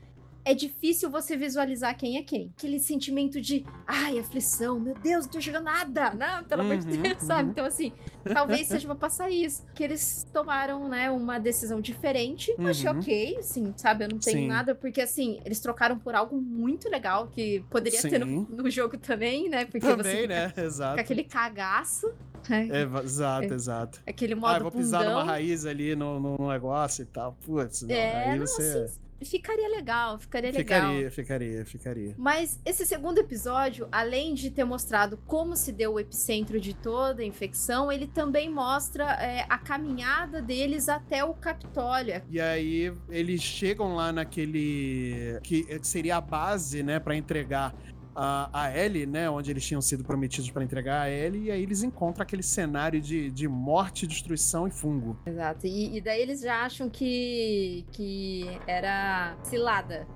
[0.46, 2.52] é difícil você visualizar quem é quem.
[2.56, 6.86] Aquele sentimento de, ai, aflição, meu Deus, não tô jogando nada, não, pelo amor de
[6.86, 7.42] uhum, Deus, sabe?
[7.42, 7.50] Uhum.
[7.50, 7.92] Então, assim,
[8.32, 9.66] talvez seja pra passar isso.
[9.74, 12.54] Que eles tomaram, né, uma decisão diferente.
[12.56, 12.68] Uhum.
[12.68, 14.04] Achei ok, assim, sabe?
[14.04, 14.46] Eu não tenho Sim.
[14.46, 18.10] nada, porque, assim, eles trocaram por algo muito legal que poderia Sim.
[18.10, 19.64] ter no, no, jogo também, né?
[19.64, 20.52] Porque também, você né?
[20.56, 21.00] Exato.
[21.00, 22.06] Aquele cagaço.
[22.48, 22.68] Né?
[22.70, 24.00] É, exato, é, exato.
[24.06, 27.36] Aquele modo Ah, vou pisar numa raiz ali no, no negócio e tal.
[27.44, 28.62] Putz, não, é, não, você...
[28.62, 30.90] Assim, Ficaria legal, ficaria legal.
[30.90, 32.14] Ficaria, ficaria, ficaria.
[32.18, 37.22] Mas esse segundo episódio, além de ter mostrado como se deu o epicentro de toda
[37.22, 42.22] a infecção, ele também mostra é, a caminhada deles até o Capitólio.
[42.30, 47.74] E aí eles chegam lá naquele que seria a base, né, para entregar
[48.16, 49.28] a, a Ellie, né?
[49.28, 53.00] Onde eles tinham sido prometidos para entregar a Ellie, e aí eles encontram aquele cenário
[53.00, 55.18] de, de morte, destruição e fungo.
[55.26, 55.66] Exato.
[55.66, 60.06] E, e daí eles já acham que, que era cilada.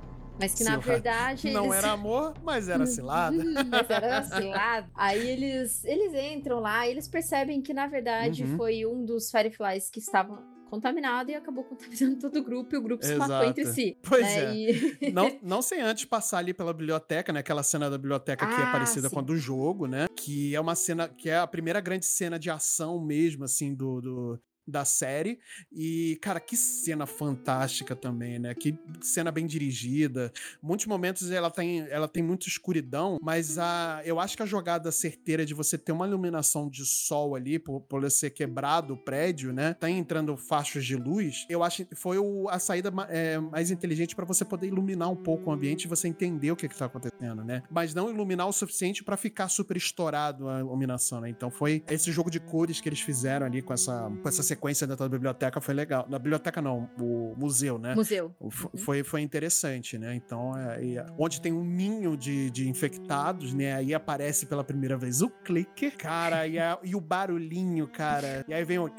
[0.40, 1.50] Mas que na verdade.
[1.50, 1.76] Não eles...
[1.76, 3.36] era amor, mas era cilada.
[3.68, 4.88] mas era cilada.
[4.94, 8.56] Aí eles, eles entram lá e eles percebem que, na verdade, uhum.
[8.56, 10.38] foi um dos Fireflies que estavam
[10.70, 13.22] contaminado e acabou contaminando todo o grupo e o grupo Exato.
[13.22, 13.98] se matou entre si.
[14.02, 14.54] Pois né?
[14.54, 14.56] é.
[14.56, 15.10] E...
[15.12, 17.40] não, não sem antes passar ali pela biblioteca, né?
[17.40, 19.14] Aquela cena da biblioteca ah, que é ah, parecida sim.
[19.14, 20.06] com a do jogo, né?
[20.16, 24.00] Que é uma cena que é a primeira grande cena de ação mesmo, assim, do,
[24.00, 25.38] do da série.
[25.72, 28.54] E, cara, que cena fantástica também, né?
[28.54, 30.32] Que cena bem dirigida.
[30.62, 34.90] Muitos momentos ela tem, ela tem muita escuridão, mas a, eu acho que a jogada
[34.92, 39.52] certeira de você ter uma iluminação de sol ali, por, por ser quebrado o prédio,
[39.52, 39.74] né?
[39.74, 44.14] Tá entrando faixas de luz, eu acho que foi o, a saída é, mais inteligente
[44.14, 46.86] para você poder iluminar um pouco o ambiente e você entender o que, que tá
[46.86, 47.62] acontecendo, né?
[47.70, 51.28] Mas não iluminar o suficiente para ficar super estourado a iluminação, né?
[51.28, 54.86] Então foi esse jogo de cores que eles fizeram ali com essa, com essa sequência
[54.86, 56.06] dentro da biblioteca foi legal.
[56.08, 57.94] Na biblioteca não, o museu, né?
[57.94, 58.34] Museu.
[58.40, 58.50] Uhum.
[58.50, 60.14] Foi, foi interessante, né?
[60.14, 63.74] Então, é, onde tem um ninho de, de infectados, né?
[63.74, 68.44] Aí aparece pela primeira vez o clicker, cara, e, a, e o barulhinho, cara.
[68.48, 68.90] E aí vem o.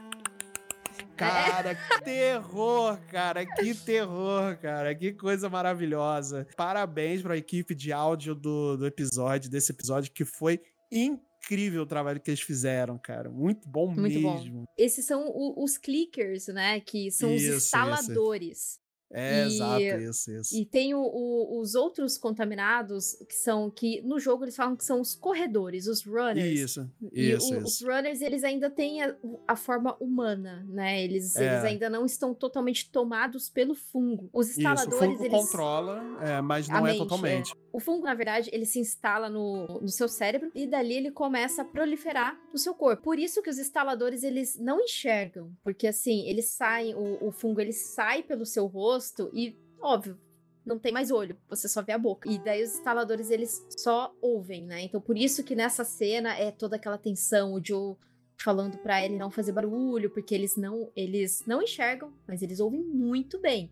[1.15, 3.45] Cara, que terror, cara.
[3.45, 4.95] Que terror, cara.
[4.95, 6.47] Que coisa maravilhosa.
[6.57, 10.59] Parabéns para a equipe de áudio do, do episódio, desse episódio, que foi
[10.91, 13.29] incrível incrível o trabalho que eles fizeram, cara.
[13.29, 14.61] Muito bom Muito mesmo.
[14.61, 14.65] Bom.
[14.77, 16.79] Esses são o, os clickers, né?
[16.79, 18.57] Que são isso, os instaladores.
[18.59, 18.81] Isso.
[19.13, 20.57] É, e, exato, isso, isso.
[20.57, 24.85] E tem o, o, os outros contaminados, que são que no jogo eles falam que
[24.85, 26.59] são os corredores, os runners.
[26.59, 29.13] Isso, isso, e o, Os runners, eles ainda têm a,
[29.47, 31.03] a forma humana, né?
[31.03, 31.45] Eles, é.
[31.45, 34.29] eles ainda não estão totalmente tomados pelo fungo.
[34.31, 35.45] Os instaladores, isso, o fungo eles...
[35.45, 37.53] controla, é, mas não é mente, totalmente.
[37.71, 41.61] O fungo, na verdade, ele se instala no, no seu cérebro e dali ele começa
[41.61, 43.03] a proliferar no seu corpo.
[43.03, 47.61] Por isso que os instaladores, eles não enxergam, porque assim, eles saem, o, o fungo,
[47.61, 50.17] ele sai pelo seu rosto rosto e, óbvio,
[50.65, 52.29] não tem mais olho, você só vê a boca.
[52.29, 54.81] E daí os instaladores, eles só ouvem, né?
[54.81, 57.95] Então por isso que nessa cena é toda aquela tensão, o Joe
[58.37, 62.83] falando para ele não fazer barulho, porque eles não, eles não enxergam, mas eles ouvem
[62.83, 63.71] muito bem.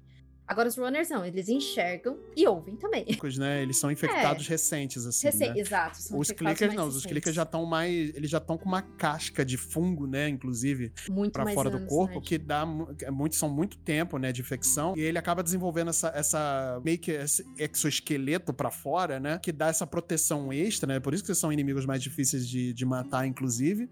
[0.50, 3.06] Agora os runners não, eles enxergam e ouvem também.
[3.38, 3.62] né?
[3.62, 5.28] Eles são infectados recentes, assim.
[5.28, 5.60] Recém, né?
[5.60, 6.02] Exato.
[6.02, 7.12] são Os clickers não, os recentes.
[7.12, 8.16] clickers já estão mais.
[8.16, 10.28] Eles já estão com uma casca de fungo, né?
[10.28, 10.92] Inclusive,
[11.38, 12.66] mais fora do anos, corpo, né, que dá
[13.04, 14.96] é muito, são muito tempo, né, de infecção.
[14.98, 19.38] E ele acaba desenvolvendo essa, essa meio que esse exoesqueleto pra fora, né?
[19.38, 21.00] Que dá essa proteção extra, né?
[21.00, 23.88] Por isso que são inimigos mais difíceis de, de matar, inclusive.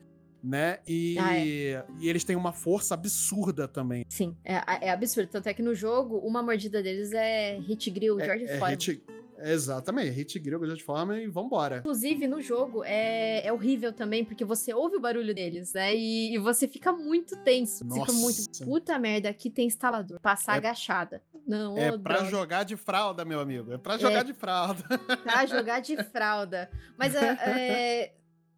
[0.48, 0.80] Né?
[0.88, 4.06] E, Ah, e eles têm uma força absurda também.
[4.08, 5.28] Sim, é, é absurdo.
[5.30, 8.70] Tanto é que no jogo, uma mordida deles é hit grill, George é, é Foreman.
[8.70, 9.04] hit,
[9.39, 11.80] exatamente, hit grego de forma e vambora.
[11.80, 15.93] Inclusive, no jogo, é, é horrível também, porque você ouve o barulho deles, né?
[15.95, 17.84] E, e você fica muito tenso.
[17.84, 18.14] Fica Nossa.
[18.14, 18.66] muito.
[18.66, 20.20] Puta merda, aqui tem instalador.
[20.22, 21.22] Passar É- agachada.
[21.45, 22.30] Não, É pra droga.
[22.32, 23.72] jogar de fralda, meu amigo.
[23.74, 24.84] É pra jogar de fralda.
[25.24, 26.70] Pra jogar de fralda.
[26.98, 28.14] Mas é, é,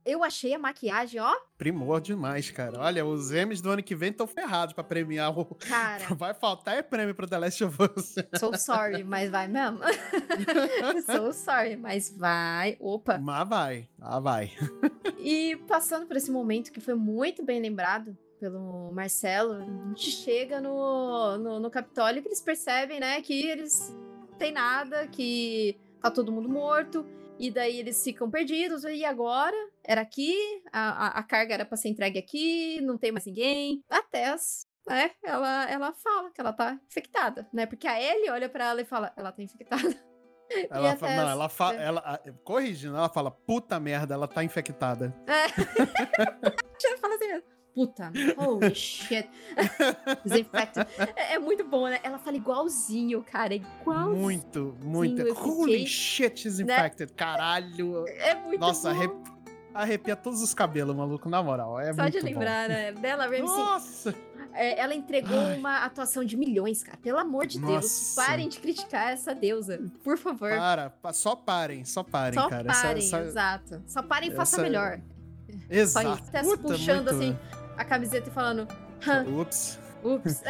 [0.05, 2.79] eu achei a maquiagem, ó, Primor demais, cara.
[2.79, 5.43] Olha, os M's do ano que vem estão ferrados pra premiar o.
[5.43, 6.05] cara.
[6.15, 8.15] Vai faltar é prêmio pro The Last of Us.
[8.39, 9.79] So sorry, mas vai mesmo.
[11.05, 12.77] so sorry, mas vai.
[12.79, 13.17] Opa.
[13.17, 13.89] Mas vai.
[13.99, 14.51] Ah, vai.
[15.17, 20.61] E passando por esse momento que foi muito bem lembrado pelo Marcelo, a gente chega
[20.61, 23.93] no, no, no Capitólio que eles percebem, né, que eles
[24.29, 27.05] não tem nada, que tá todo mundo morto,
[27.37, 29.57] e daí eles ficam perdidos, e agora?
[29.83, 30.35] Era aqui,
[30.71, 33.83] a, a, carga era pra ser entregue aqui, não tem mais ninguém.
[33.89, 38.49] A Tess, né, ela, ela fala que ela tá infectada, né, porque a Ellie olha
[38.49, 39.79] pra ela e fala, ela tá infectada.
[40.71, 41.79] Ela fala, não, ela fala.
[41.79, 41.85] é.
[41.85, 45.15] Ela, corrigindo, ela fala, puta merda, ela tá infectada.
[45.27, 47.43] Ela fala assim mesmo.
[47.75, 49.29] Puta, holy shit.
[50.25, 50.87] Desinfected.
[51.15, 51.99] É, é muito bom, né?
[52.03, 53.53] Ela fala igualzinho, cara.
[53.53, 54.17] Igualzinho.
[54.17, 55.33] Muito, muito.
[55.33, 56.73] Holy shit, né?
[56.73, 57.13] infected.
[57.13, 58.05] Caralho.
[58.07, 59.23] É muito Nossa, bom.
[59.81, 61.79] Arrepia todos os cabelos, maluco, na moral.
[61.79, 62.91] É Só de lembrar, né?
[62.91, 64.15] Bella Ramsey, Nossa!
[64.53, 65.57] é, ela entregou Ai.
[65.57, 66.97] uma atuação de milhões, cara.
[66.97, 67.71] Pelo amor de Deus.
[67.71, 68.21] Nossa.
[68.21, 69.79] Parem de criticar essa deusa.
[70.03, 70.49] Por favor.
[70.51, 72.69] Para, pa- só parem, só parem, Só cara.
[72.69, 73.81] Essa- parem, essa- exato.
[73.87, 74.99] Só parem e faça essa- melhor.
[75.69, 76.07] Exato.
[76.07, 76.31] Só isso.
[76.31, 77.37] Tess Puta, puxando muito- assim
[77.77, 78.67] a camiseta e falando.
[79.07, 79.79] "Hã, Ups.
[80.03, 80.41] Ups.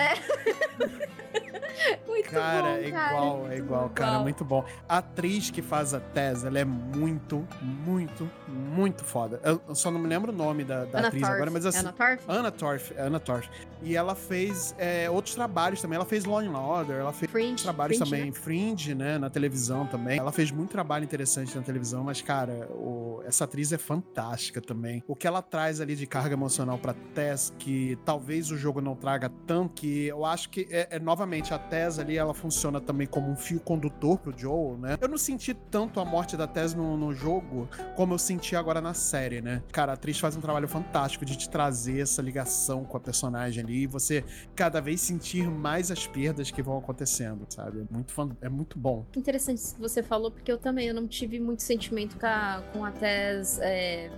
[1.79, 1.99] É.
[2.07, 3.11] muito Cara, bom, é cara.
[3.11, 4.23] igual, é muito igual, cara, igual.
[4.23, 4.65] muito bom.
[4.87, 9.39] A atriz que faz a Tess, ela é muito, muito, muito foda.
[9.43, 11.33] Eu só não me lembro o nome da, da atriz Torf.
[11.35, 11.79] agora, mas assim.
[11.79, 12.23] Anna Torf?
[12.27, 12.93] Anna Torf,
[13.25, 13.49] Torf.
[13.81, 15.95] E ela fez é, outros trabalhos também.
[15.95, 17.63] Ela fez Law and Order, ela fez Fringe.
[17.63, 18.31] trabalhos Fringe, também, né?
[18.33, 20.19] Fringe, né, na televisão também.
[20.19, 25.01] Ela fez muito trabalho interessante na televisão, mas, cara, o- essa atriz é fantástica também.
[25.07, 28.95] O que ela traz ali de carga emocional pra Tess, que talvez o jogo não
[28.95, 33.07] traga tanto, que eu acho que, é, é, novamente, a Tess ali, ela funciona também
[33.07, 34.97] como um fio condutor pro Joel, né?
[34.99, 38.81] Eu não senti tanto a morte da Tess no, no jogo como eu senti agora
[38.81, 39.61] na série, né?
[39.71, 43.63] Cara, a atriz faz um trabalho fantástico de te trazer essa ligação com a personagem
[43.63, 44.23] ali e você
[44.55, 47.79] cada vez sentir mais as perdas que vão acontecendo, sabe?
[47.79, 49.05] É muito, é muito bom.
[49.15, 52.63] Interessante isso que você falou, porque eu também eu não tive muito sentimento com a,
[52.73, 54.09] com a Tess é,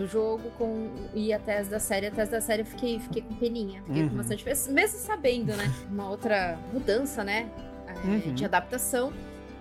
[0.00, 2.06] do jogo com, e a Tess da série.
[2.06, 3.82] A Tess da série eu fiquei, fiquei com peninha.
[3.86, 4.16] Fiquei com Uhum.
[4.16, 4.44] bastante.
[4.44, 5.64] Mesmo sabendo, né?
[5.90, 7.50] Uma outra mudança, né?
[7.86, 8.34] é, Uhum.
[8.34, 9.12] De adaptação.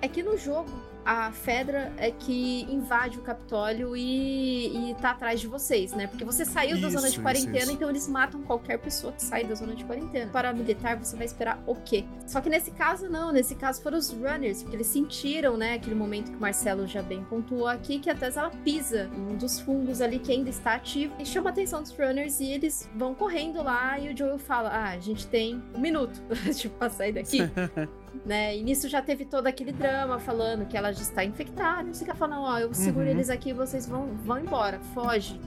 [0.02, 0.70] É que no jogo,
[1.10, 6.06] a Fedra é que invade o Capitólio e, e tá atrás de vocês, né?
[6.06, 7.74] Porque você saiu da zona Isso, de quarentena, isso, isso.
[7.74, 10.32] então eles matam qualquer pessoa que sai da zona de quarentena.
[10.32, 12.06] Para militar, você vai esperar o quê?
[12.28, 13.32] Só que nesse caso, não.
[13.32, 15.74] Nesse caso foram os runners, porque eles sentiram, né?
[15.74, 19.36] Aquele momento que o Marcelo já bem pontuou aqui, que a Tess ela pisa um
[19.36, 22.88] dos fungos ali que ainda está ativo e chama a atenção dos runners e eles
[22.96, 26.22] vão correndo lá e o Joel fala: Ah, a gente tem um minuto,
[26.56, 27.40] tipo, pra sair daqui.
[28.26, 28.56] né?
[28.58, 31.84] E nisso já teve todo aquele drama falando que ela já está infectada.
[31.84, 33.12] Não sei o que ela fala, não, ó, eu seguro Uhum.
[33.12, 35.40] eles aqui, vocês vão, vão embora, foge.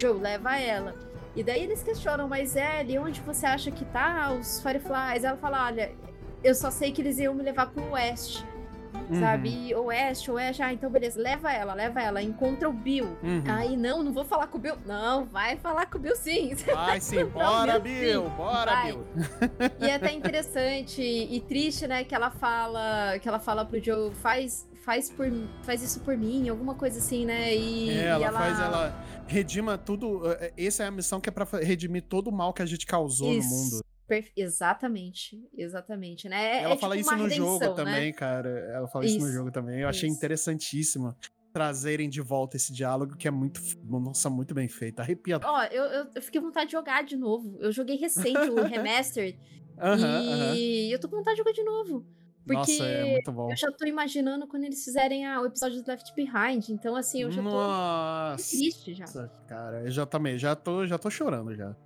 [0.00, 0.94] Joe, leva ela.
[1.36, 5.24] E daí eles questionam, mas Ellie, onde você acha que tá os Fireflies?
[5.24, 5.92] Ela fala, olha,
[6.42, 8.44] eu só sei que eles iam me levar pro oeste,
[9.10, 9.48] Uhum, sabe?
[9.68, 13.06] E oeste, oeste, ah, então beleza, leva ela, leva ela, encontra o Bill.
[13.22, 13.42] uhum.
[13.48, 14.76] Aí, não, não vou falar com o Bill.
[14.86, 16.54] Não, vai falar com o Bill sim.
[16.74, 18.92] Vai sim, bora, Bill, bora, Vai.
[18.92, 19.04] Bill.
[19.80, 24.12] E é até interessante e triste, né, que ela fala, que ela fala pro Joe,
[24.14, 25.26] faz, faz, por,
[25.62, 27.54] faz isso por mim, alguma coisa assim, né?
[27.54, 30.22] E, É, e ela, faz, ela redima tudo.
[30.32, 32.86] eh, Essa é a missão que é pra redimir todo o mal que a gente
[32.86, 33.48] causou Isso.
[33.48, 33.84] no mundo.
[34.08, 36.56] Perfe- Exatamente, exatamente, né?
[36.58, 37.74] É- ela é fala tipo isso no jogo né?
[37.74, 38.48] também, cara.
[38.48, 39.18] Ela fala isso.
[39.18, 39.80] no Isso, jogo também.
[39.80, 40.16] Eu achei isso.
[40.16, 41.14] interessantíssimo
[41.52, 45.00] trazerem de volta esse diálogo que é muito, nossa, muito bem feito.
[45.00, 45.40] Arrepia.
[45.42, 47.56] Ó, eu, eu, eu fiquei com vontade de jogar de novo.
[47.60, 49.38] Eu joguei recente o Remastered
[50.56, 52.06] e eu tô com vontade de jogar de novo.
[52.46, 53.50] Porque Nossa, é muito bom.
[53.50, 56.70] eu já tô imaginando quando eles fizerem a- o episódio do Left Behind.
[56.70, 59.04] Então, assim, eu já tô Nossa, triste já.
[59.46, 61.76] cara, eu já também, já tô, já tô chorando já.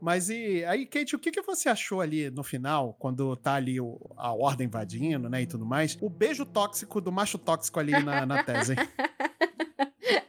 [0.00, 3.80] Mas e aí, Kate, o que, que você achou ali no final, quando tá ali
[3.80, 5.96] o, a ordem invadindo, né, e tudo mais?
[6.00, 8.78] O beijo tóxico do macho tóxico ali na, na tese, hein?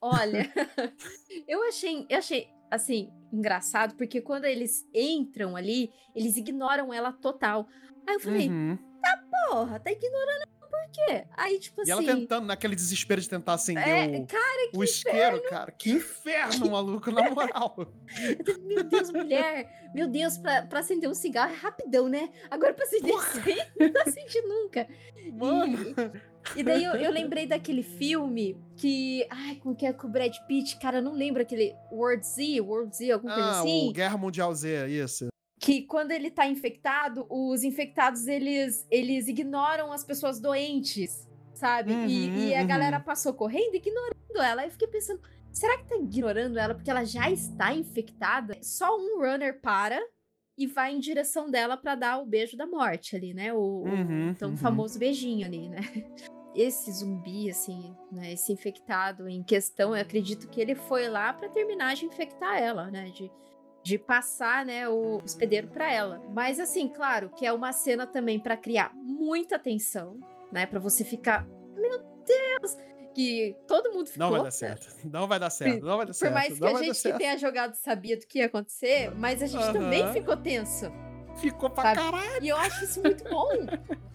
[0.00, 0.50] Olha,
[1.46, 7.66] eu achei, eu achei assim engraçado porque quando eles entram ali, eles ignoram ela total.
[8.06, 8.78] Aí eu falei, Uhum.
[9.48, 10.48] porra, tá ignorando
[10.92, 11.24] quê?
[11.36, 14.84] Aí tipo E ela assim, tentando, naquele desespero de tentar acender é, o, cara, o
[14.84, 15.72] isqueiro, cara.
[15.72, 17.74] Que inferno, maluco, na moral.
[18.62, 22.28] meu Deus, mulher, meu Deus, pra, pra acender um cigarro é rapidão, né?
[22.50, 23.40] Agora pra acender isso
[23.92, 24.86] não acendi nunca.
[25.32, 25.78] Mano.
[26.56, 29.26] E, e daí eu, eu lembrei daquele filme que.
[29.30, 30.76] Ai, como que é com o Brad Pitt?
[30.78, 33.88] Cara, eu não lembro aquele World Z, World Z, alguma coisa Ah, assim.
[33.88, 35.28] o Guerra Mundial Z, isso.
[35.62, 41.92] Que quando ele tá infectado, os infectados eles, eles ignoram as pessoas doentes, sabe?
[41.92, 42.66] E- Uhum, e, a uhum.
[42.66, 44.62] galera passou correndo ignorando ela.
[44.62, 45.20] Aí eu fiquei pensando,
[45.52, 48.58] será que tá ignorando ela porque ela já está infectada?
[48.60, 50.00] Só um runner para
[50.58, 53.54] e vai em direção dela pra dar o beijo da morte ali, né?
[53.54, 54.56] O, o Uhum, tão uhum.
[54.56, 55.78] famoso beijinho ali, né?
[56.56, 58.32] Esse zumbi, assim, né?
[58.32, 62.90] Esse infectado em questão, eu acredito que ele foi lá pra terminar de infectar ela,
[62.90, 63.10] né?
[63.10, 63.30] De,
[63.82, 66.22] de passar, né, o hospedeiro pra ela.
[66.32, 70.18] Mas, assim, claro que é uma cena também pra criar muita tensão,
[70.52, 70.66] né?
[70.66, 72.76] Pra você ficar, meu Deus!
[73.14, 74.24] Que todo mundo ficou.
[74.24, 74.86] Não vai dar certo.
[75.04, 75.84] Não vai dar certo.
[75.84, 76.32] Não vai dar Por certo.
[76.32, 79.70] mais que a gente que tenha jogado sabia do que ia acontecer, mas a gente
[79.70, 80.12] também Aham.
[80.14, 80.90] ficou tenso.
[81.36, 81.96] Ficou pra Sabe?
[82.00, 82.42] caralho.
[82.44, 83.48] E eu acho isso muito bom.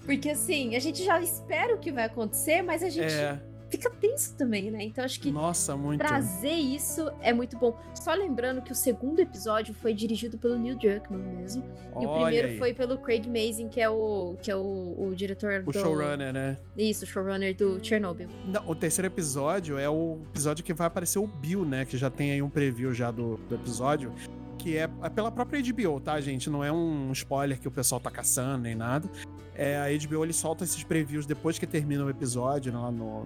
[0.03, 3.39] Porque assim, a gente já espera o que vai acontecer, mas a gente É.
[3.69, 4.83] fica tenso também, né?
[4.83, 5.99] Então acho que Nossa, muito.
[5.99, 7.77] trazer isso é muito bom.
[7.93, 11.63] Só lembrando que o segundo episódio foi dirigido pelo Neil Druckmann mesmo.
[11.99, 12.57] E o Olha primeiro aí.
[12.57, 15.79] foi pelo Craig Mazin, que é o, que é o, o diretor O do...
[15.79, 16.57] showrunner, né?
[16.77, 18.27] Isso, o showrunner do Chernobyl.
[18.45, 21.85] Não, o terceiro episódio é o episódio que vai aparecer o Bill, né?
[21.85, 24.13] Que já tem aí um preview já do, do episódio.
[24.57, 26.49] Que é, é pela própria HBO, tá, gente?
[26.49, 29.07] Não é um spoiler que o pessoal tá caçando nem nada.
[29.53, 33.25] É, a HBO ele solta esses previews depois que termina o episódio lá no,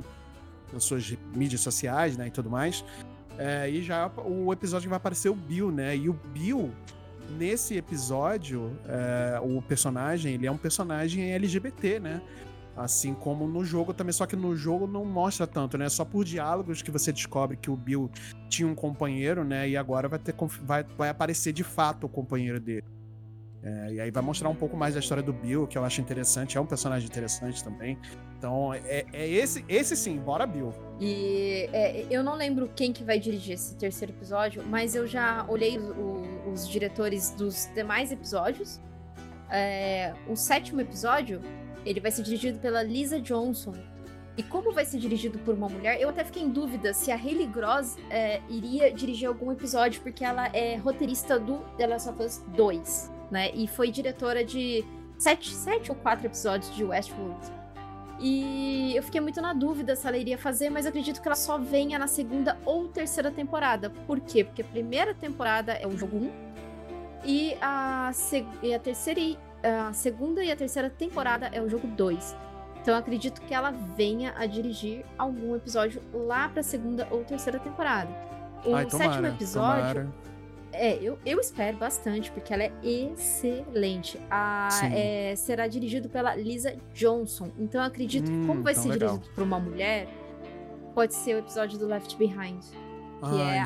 [0.72, 2.28] nas suas mídias sociais, né?
[2.28, 2.84] E tudo mais.
[3.38, 5.96] É, e já o episódio que vai aparecer o Bill, né?
[5.96, 6.72] E o Bill,
[7.38, 12.22] nesse episódio, é, o personagem, ele é um personagem LGBT, né?
[12.76, 15.90] Assim como no jogo também, só que no jogo não mostra tanto, né?
[15.90, 18.10] Só por diálogos que você descobre que o Bill
[18.50, 19.68] tinha um companheiro, né?
[19.70, 22.86] E agora vai, ter, vai, vai aparecer de fato o companheiro dele.
[23.64, 26.02] É, e aí vai mostrar um pouco mais da história do Bill, que eu acho
[26.02, 26.58] interessante.
[26.58, 27.98] É um personagem interessante também.
[28.38, 30.74] Então, é, é esse, esse sim, bora Bill.
[31.00, 35.46] E é, eu não lembro quem que vai dirigir esse terceiro episódio, mas eu já
[35.48, 38.80] olhei os, o- os diretores dos demais episódios.
[39.50, 41.42] É, o sétimo episódio,
[41.86, 43.74] ele vai ser dirigido pela Lisa Johnson.
[44.38, 47.16] E como vai ser dirigido por uma mulher, eu até fiquei em dúvida se a
[47.16, 52.24] Hayley Gross é, iria dirigir algum episódio, porque ela é roteirista do The Last of
[52.24, 53.52] Us 2, né?
[53.54, 54.86] E foi diretora de
[55.18, 57.62] sete, sete ou quatro episódios de Westworld.
[58.20, 61.58] E eu fiquei muito na dúvida se ela iria fazer, mas acredito que ela só
[61.58, 63.90] venha na segunda ou terceira temporada.
[63.90, 64.44] Por quê?
[64.44, 66.32] Porque a primeira temporada é o jogo 1
[67.26, 68.12] e a,
[68.62, 72.36] e a terceira e a segunda e a terceira temporada é o jogo 2.
[72.82, 77.60] Então eu acredito que ela venha a dirigir algum episódio lá pra segunda ou terceira
[77.60, 78.10] temporada.
[78.66, 80.08] O Ai, tomara, sétimo episódio tomara.
[80.74, 84.20] É, eu, eu espero bastante, porque ela é excelente.
[84.30, 87.52] A, é, será dirigido pela Lisa Johnson.
[87.60, 89.14] Então eu acredito que, Hum, como vai ser legal.
[89.16, 90.08] dirigido por uma mulher,
[90.94, 92.62] pode ser o episódio do Left Behind.
[93.22, 93.62] Que Ai, é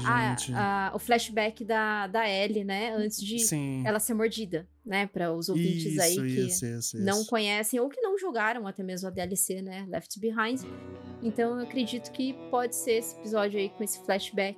[0.53, 2.93] a- a- o flashback da, da Ellie, né?
[2.93, 3.83] Antes de Sim.
[3.85, 5.07] ela ser mordida, né?
[5.07, 8.83] Para os ouvintes isso, aí que isso, isso, não conhecem ou que não jogaram até
[8.83, 9.85] mesmo a DLC, né?
[9.87, 10.59] Left Behind.
[11.23, 14.57] Então eu acredito que pode ser esse episódio aí com esse flashback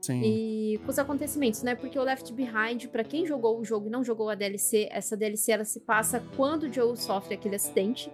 [0.00, 0.22] Sim.
[0.22, 1.74] e com os acontecimentos, né?
[1.74, 5.16] Porque o Left Behind, pra quem jogou o jogo e não jogou a DLC, essa
[5.16, 8.10] DLC ela se passa quando o Joe sofre aquele acidente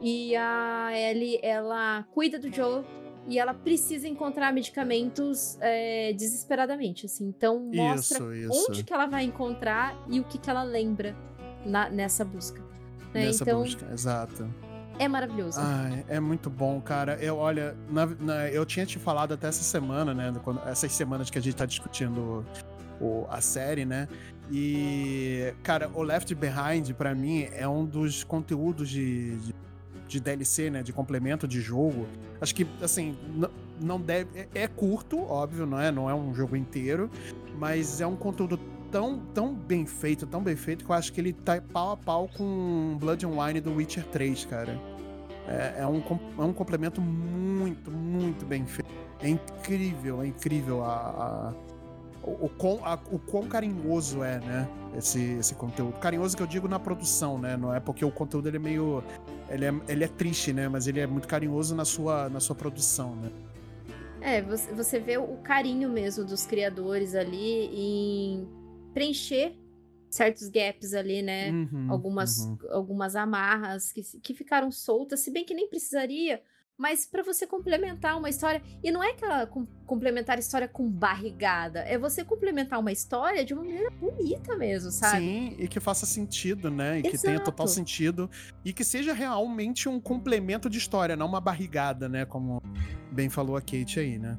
[0.00, 2.84] e a Ellie ela cuida do Joe
[3.28, 7.24] e ela precisa encontrar medicamentos é, desesperadamente, assim.
[7.28, 8.66] Então mostra Isso, isso.
[8.68, 11.16] onde que ela vai encontrar e o que que ela lembra
[11.64, 12.60] na- nessa busca.
[13.14, 13.26] né?
[13.26, 14.48] Nessa Então busca, exato.
[14.98, 15.58] É maravilhoso.
[15.60, 17.16] Ai, é muito bom, cara.
[17.20, 20.32] Eu, olha, na- na- eu tinha te falado até essa semana, né?
[20.44, 22.44] quando- essas semanas que a gente tá discutindo
[23.00, 24.08] o- a série, né?
[24.50, 29.54] E, cara, o Left Behind, pra mim, é um dos conteúdos de, de,
[30.08, 30.82] de DLC, né?
[30.82, 32.06] De complemento de jogo.
[32.40, 33.16] Acho que, assim,
[33.80, 34.40] não deve.
[34.54, 35.90] É, é curto, óbvio, não é?
[35.90, 37.10] Não é um jogo inteiro,
[37.58, 38.58] mas é um conteúdo
[38.92, 41.96] tão, tão bem feito, tão bem feito, que eu acho que ele tá pau a
[41.96, 44.78] pau com Blood and Wine do Witcher 3, cara.
[45.48, 46.02] É, é um,
[46.38, 48.90] é um complemento muito, muito bem feito.
[49.20, 51.54] É incrível, é incrível a, a,
[52.22, 54.68] o, o, quão, a, o quão carinhoso é, né?
[54.96, 55.98] Esse, esse conteúdo.
[55.98, 57.56] Carinhoso que eu digo na produção, né?
[57.56, 59.02] Não é porque o conteúdo ele é meio.
[59.48, 60.68] Ele é, ele é triste, né?
[60.68, 63.30] Mas ele é muito carinhoso na sua, na sua produção, né?
[64.20, 68.61] É, você vê o carinho mesmo dos criadores ali em
[68.92, 69.56] preencher
[70.10, 71.50] certos gaps ali, né?
[71.50, 72.58] Uhum, algumas, uhum.
[72.70, 76.42] algumas amarras que, que ficaram soltas, se bem que nem precisaria,
[76.76, 78.62] mas para você complementar uma história.
[78.82, 83.54] E não é aquela com, complementar história com barrigada, é você complementar uma história de
[83.54, 85.20] uma maneira bonita mesmo, sabe?
[85.20, 86.98] Sim, e que faça sentido, né?
[86.98, 87.78] E que tenha total Exato.
[87.78, 88.30] sentido.
[88.64, 92.24] E que seja realmente um complemento de história, não uma barrigada, né?
[92.24, 92.60] Como
[93.10, 94.36] bem falou a Kate aí, né?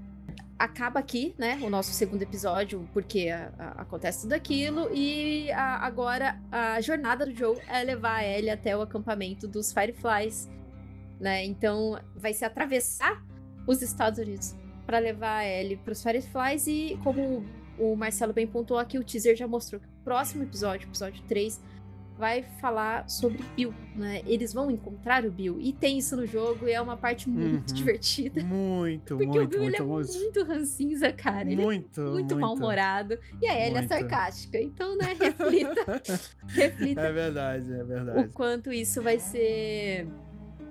[0.64, 5.86] Acaba aqui, né, o nosso segundo episódio, porque a- a- acontece tudo aquilo, e a-
[5.86, 10.50] agora a jornada do Joe é levar a Ellie até o acampamento dos Fireflies,
[11.20, 13.22] né, então vai se atravessar
[13.68, 14.56] os Estados Unidos
[14.86, 17.46] para levar a Ellie para os Fireflies, e como
[17.78, 21.60] o Marcelo bem pontuou aqui, o teaser já mostrou que o próximo episódio, episódio 3,
[22.18, 26.68] vai falar sobre Bill, né, eles vão encontrar o Bill, e tem isso no jogo,
[26.68, 27.76] e é uma parte muito Uhum.
[27.76, 28.44] divertida.
[28.44, 30.14] Muito, Porque o muito, Bill ele muito, é muito.
[30.14, 31.52] muito rancinza, cara.
[31.52, 33.18] Ele Muito, é muito mal-humorado.
[33.42, 33.90] E a Ellie é Muito.
[33.90, 34.60] sarcástica.
[34.60, 36.02] Então, né, reflita,
[36.48, 38.28] reflita É verdade, é o verdade.
[38.30, 40.08] quanto isso vai ser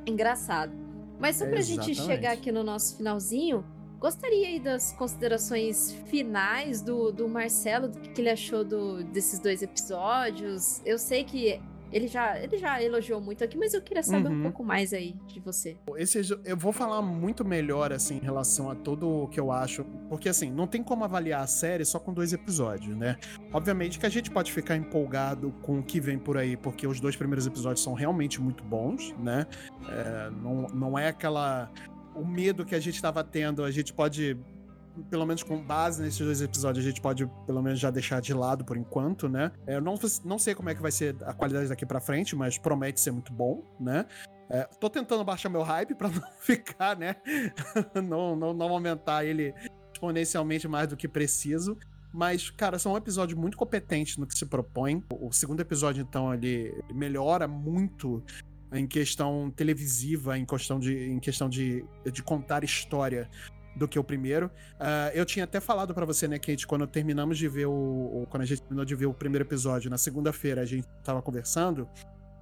[0.07, 0.73] engraçado.
[1.19, 2.03] Mas só pra gente Exatamente.
[2.07, 3.65] chegar aqui no nosso finalzinho,
[4.03, 9.63] gostaria aí das considerações finais do, do Marcelo, do que, ele achou do, desses dois
[9.63, 10.83] episódios.
[10.85, 11.61] Eu sei que
[11.93, 14.43] ele já, ele já elogiou muito aqui, mas eu queria saber um Uhum.
[14.43, 15.77] pouco mais aí de você.
[15.97, 19.85] Esse, eu vou falar muito melhor, assim, em relação a tudo o que eu acho.
[20.09, 23.17] Porque, assim, não tem como avaliar a série só com dois episódios, né?
[23.53, 26.99] Obviamente que a gente pode ficar empolgado com o que vem por aí, porque os
[26.99, 29.47] dois primeiros episódios são realmente muito bons, né?
[29.89, 31.71] É, não, não é aquela.
[32.15, 34.39] O medo que a gente estava tendo, a gente pode.
[35.09, 38.35] Pelo menos com base nesses dois episódios, a gente pode pelo menos já deixar de
[38.35, 39.51] lado por enquanto, né?
[39.67, 42.59] Eu não, não sei como é que vai ser a qualidade daqui pra frente, mas
[42.59, 44.05] promete ser muito bom, né?
[44.51, 47.17] É, tô tentando baixar meu hype pra não ficar, né?
[48.05, 49.55] não, não, não aumentar ele
[49.95, 51.79] exponencialmente mais do que preciso.
[52.13, 55.03] Mas, cara, são um episódio muito competente no que se propõe.
[55.11, 58.23] O segundo episódio, então, ele melhora muito
[58.73, 63.29] em questão televisiva, em questão de, em questão de, de contar história
[63.77, 64.51] do que o primeiro.
[64.79, 68.43] Ah, eu tinha até falado pra você, né, Kate, quando terminamos de ver o, Quando
[68.43, 71.89] a gente terminou de ver o primeiro episódio, na segunda-feira a gente tava conversando,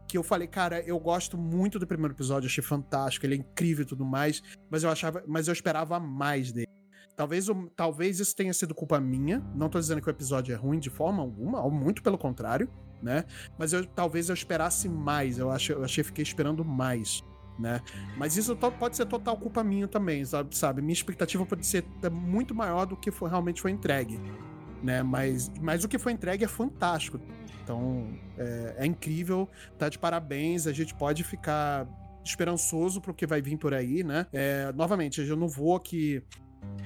[0.09, 3.83] que eu falei, cara, eu gosto muito do primeiro episódio, achei fantástico, ele é incrível
[3.83, 6.67] e tudo mais, mas eu achava, mas eu esperava mais dele.
[7.17, 9.41] Talvez, talvez isso tenha sido culpa minha.
[9.55, 12.69] Não tô dizendo que o episódio é ruim de forma alguma, ou muito pelo contrário,
[13.03, 13.25] né?
[13.59, 15.39] Mas eu, talvez eu esperasse mais.
[15.39, 17.25] Eu, acho, eu achei que fiquei esperando mais,
[17.59, 17.81] né?
[18.17, 20.83] Mas isso pode ser total culpa minha também, sabe?
[20.83, 24.21] Minha expectativa pode ser muito maior do que foi, realmente foi entregue,
[24.83, 25.03] né?
[25.03, 27.21] Mas, mas o que foi entregue é fantástico.
[27.63, 29.49] Então, é, é incrível,
[29.79, 30.67] tá de parabéns.
[30.67, 31.87] A gente pode ficar
[32.25, 34.27] esperançoso pro que vai vir por aí, né?
[34.33, 36.23] É, novamente, eu não vou aqui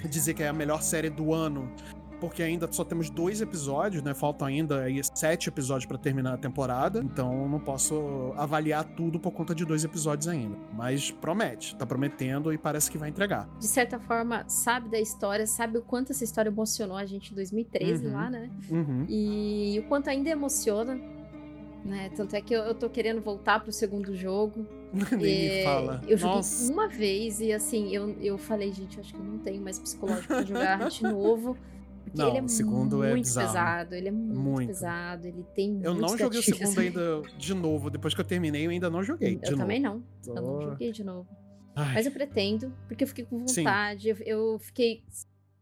[0.08, 1.72] dizer que é a melhor série do ano,
[2.20, 4.14] porque ainda só temos dois episódios, né?
[4.14, 9.30] Faltam ainda aí sete episódios pra terminar a temporada, então não posso avaliar tudo por
[9.32, 10.56] conta de dois episódios ainda.
[10.72, 13.48] Mas promete, tá prometendo e parece que vai entregar.
[13.58, 17.34] De certa forma, sabe da história, sabe o quanto essa história emocionou a gente em
[17.34, 18.12] 2013 Uhum.
[18.12, 18.50] lá, né?
[18.70, 19.06] Uhum.
[19.08, 20.98] E o quanto ainda emociona,
[21.84, 22.10] né?
[22.16, 24.66] Tanto é que eu, eu tô querendo voltar pro segundo jogo.
[25.10, 26.00] Nem me É, fala.
[26.06, 26.72] Eu joguei Nossa.
[26.72, 29.78] uma vez e assim, eu, eu falei, gente, eu acho que eu não tenho mais
[29.78, 31.56] psicológico pra jogar de novo.
[32.14, 33.48] Porque Não, ele é o segundo é muito bizarro.
[33.48, 34.68] pesado, ele é muito, Muito.
[34.68, 37.90] pesado, ele tem Eu não joguei o segundo ainda de novo.
[37.90, 39.34] Depois que eu terminei, eu ainda não joguei.
[39.36, 40.04] de Eu também novo.
[40.26, 41.28] não, eu não joguei de novo.
[41.74, 44.08] Ai, Mas eu pretendo, porque eu fiquei com vontade.
[44.10, 45.02] Eu, eu fiquei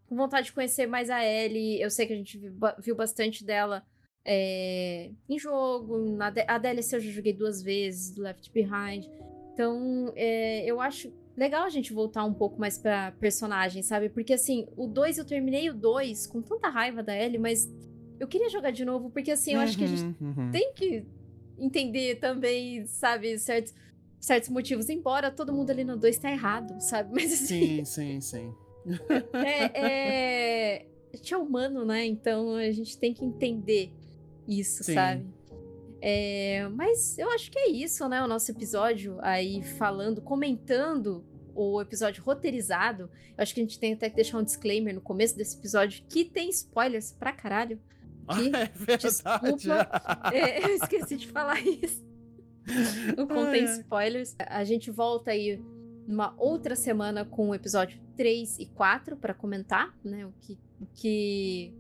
[0.06, 1.80] com vontade de conhecer mais a Ellie.
[1.80, 3.82] Eu sei que a gente viu, ba- viu bastante dela
[4.26, 5.98] é, em jogo.
[6.16, 9.06] Na, a DLC eu já joguei duas vezes, do Left Behind.
[9.54, 14.08] Então, é, eu acho legal a gente voltar um pouco mais pra personagem, sabe?
[14.08, 17.70] Porque assim, o 2 eu terminei o 2 com tanta raiva da Ellie, mas
[18.20, 20.50] eu queria jogar de novo, porque assim, eu acho que a gente Uhum, uhum.
[20.50, 21.04] tem que
[21.58, 23.74] entender também, sabe, certos,
[24.20, 24.88] certos motivos.
[24.88, 27.10] Embora todo mundo ali no 2 tá errado, sabe?
[27.14, 28.54] Mas assim, Sim, sim, sim.
[29.34, 30.86] é, é...
[31.12, 32.04] a gente é humano, né?
[32.04, 33.92] Então a gente tem que entender
[34.46, 34.94] isso, Sim.
[34.94, 35.26] sabe?
[36.04, 38.20] É, mas eu acho que é isso, né?
[38.22, 41.24] O nosso episódio aí falando, comentando
[41.54, 43.04] o episódio roteirizado.
[43.38, 46.02] Eu acho que a gente tem até que deixar um disclaimer no começo desse episódio
[46.08, 47.78] que tem spoilers pra caralho.
[48.26, 48.98] Ah, Que- é verdade.
[48.98, 50.32] Desculpa.
[50.34, 52.02] É, eu esqueci de falar isso.
[53.16, 54.34] Não contém spoilers.
[54.38, 55.60] A gente volta aí
[56.06, 60.26] numa outra semana com o episódio 3 e 4 pra comentar, né?
[60.26, 61.72] O que, o que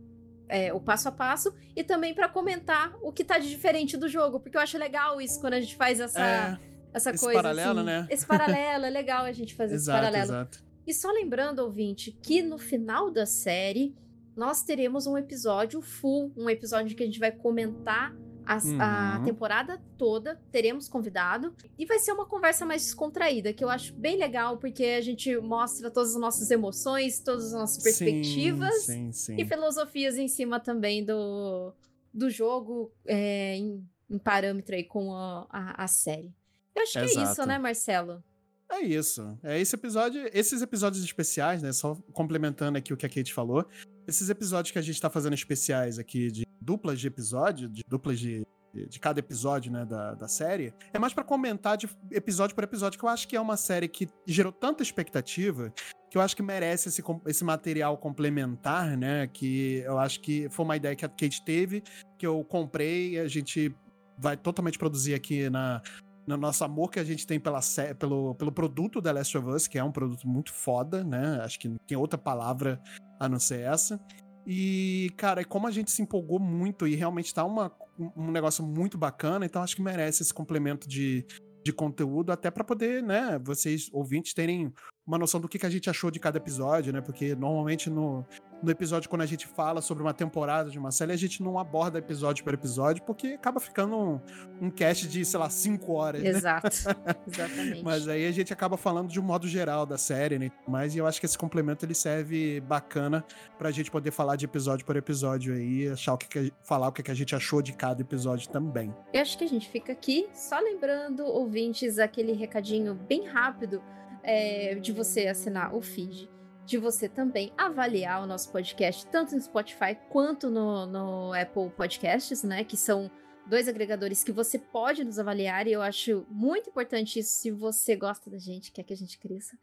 [0.48, 4.08] é, o passo a passo e também para comentar o que tá de diferente do
[4.08, 6.58] jogo, porque eu acho legal isso quando a gente faz essa, é,
[6.92, 7.42] essa esse coisa.
[7.42, 8.06] paralelo, assim, né?
[8.10, 10.32] Esse paralelo, é legal a gente fazer exato, esse paralelo.
[10.32, 10.64] exato.
[10.86, 13.94] E só lembrando, ouvinte, que no final da série
[14.36, 18.14] nós teremos um episódio full, um episódio que a gente vai comentar
[18.46, 19.24] a Uhum.
[19.24, 24.16] temporada toda, teremos convidado, e vai ser uma conversa mais descontraída, que eu acho bem
[24.16, 29.36] legal, porque a gente mostra todas as nossas emoções, todas as nossas perspectivas Sim, sim,
[29.36, 29.40] sim.
[29.40, 31.72] e filosofias em cima também do,
[32.12, 36.32] do jogo é, em, em parâmetro aí com a, a, a série.
[36.74, 37.46] Eu acho que é isso, Exato.
[37.46, 38.22] né, Marcelo?
[38.70, 39.38] É isso.
[39.42, 41.72] É esse episódio, esses episódios especiais, né?
[41.74, 43.66] Só complementando aqui o que a Kate falou.
[44.06, 48.18] Esses episódios que a gente tá fazendo especiais aqui de duplas de episódio, de duplas
[48.18, 52.64] de, de cada episódio, né, da, da série, é mais pra comentar de episódio por
[52.64, 55.72] episódio, que eu acho que é uma série que gerou tanta expectativa
[56.12, 59.26] que eu acho que merece esse, esse material complementar, né?
[59.28, 61.82] Que eu acho que foi uma ideia que a Kate teve,
[62.18, 63.74] que eu comprei a gente
[64.18, 65.80] vai totalmente produzir aqui na,
[66.26, 67.60] no nosso amor que a gente tem pela,
[67.98, 71.40] pelo, pelo produto da Last of Us, que é um produto muito foda, né?
[71.42, 72.78] Acho que não tem outra palavra
[73.18, 73.98] a não ser essa.
[74.46, 77.72] E, cara, como a gente se empolgou muito e realmente tá uma,
[78.16, 81.24] um negócio muito bacana, então acho que merece esse complemento de,
[81.64, 84.72] de conteúdo, até pra poder, né, vocês ouvintes terem
[85.06, 87.00] uma noção do que, que a gente achou de cada episódio, né?
[87.00, 88.24] Porque normalmente no,
[88.62, 91.58] no episódio, quando a gente fala sobre uma temporada de uma série, a gente não
[91.58, 94.20] aborda episódio por episódio, porque acaba ficando um,
[94.60, 96.28] um cast de, sei lá, cinco horas, né?
[96.28, 96.68] Exato.
[97.26, 97.82] Exatamente.
[97.82, 100.50] Mas aí a gente acaba falando de um modo geral da série, né?
[100.66, 103.24] Mas eu acho que esse complemento ele serve bacana
[103.58, 106.88] pra gente poder falar de episódio por episódio aí, achar o que, que a- falar
[106.88, 108.94] o que, que a gente achou de cada episódio também.
[109.12, 113.82] Eu acho que a gente fica aqui só lembrando, ouvintes, aquele recadinho bem rápido
[114.22, 116.30] é, de você assinar o feed.
[116.64, 122.42] De você também avaliar o nosso podcast, tanto no Spotify quanto no, no Apple Podcasts,
[122.42, 122.64] né?
[122.64, 123.10] Que são
[123.46, 125.66] dois agregadores que você pode nos avaliar.
[125.66, 129.18] E eu acho muito importante isso se você gosta da gente, quer que a gente
[129.18, 129.58] cresça.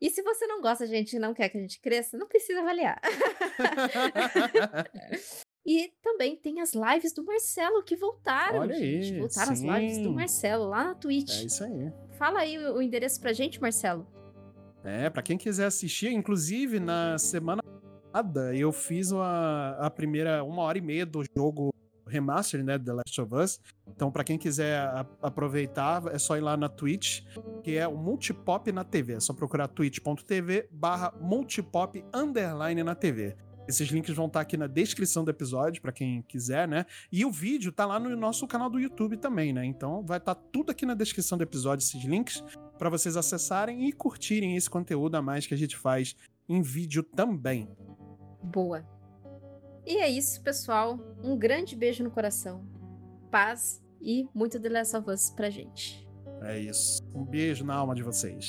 [0.00, 2.26] E se você não gosta da gente e não quer que a gente cresça, não
[2.26, 3.00] precisa avaliar.
[5.64, 9.12] E também tem as lives do Marcelo que voltaram, Olha gente.
[9.12, 10.14] aí, voltaram as lives do sim.
[10.14, 11.42] Marcelo lá na Twitch.
[11.42, 11.92] é isso aí.
[12.18, 14.04] Fala aí o, o endereço pra gente, Marcelo.
[14.84, 17.62] É, pra quem quiser assistir, inclusive na semana
[18.12, 21.72] passada eu fiz uma, a primeira uma hora e meia do jogo
[22.06, 23.60] remaster, né, The Last of Us.
[23.88, 27.22] Então, pra quem quiser a- aproveitar, é só ir lá na Twitch,
[27.62, 29.14] que é o Multipop na TV.
[29.14, 33.34] É só procurar twitch.tv barra multipop underline na TV.
[33.68, 36.84] Esses links vão estar aqui na descrição do episódio, pra quem quiser, né?
[37.12, 39.64] E o vídeo tá lá no nosso canal do YouTube também, né?
[39.64, 42.42] Então vai estar tudo aqui na descrição do episódio, esses links,
[42.82, 46.16] pra vocês acessarem e curtirem esse conteúdo a mais que a gente faz
[46.48, 47.68] em vídeo também.
[48.42, 48.84] Boa.
[49.86, 50.98] E é isso, pessoal.
[51.22, 52.66] Um grande beijo no coração.
[53.30, 56.04] Paz e muito The Last of Us pra gente.
[56.42, 57.00] É isso.
[57.14, 58.48] Um beijo na alma de vocês.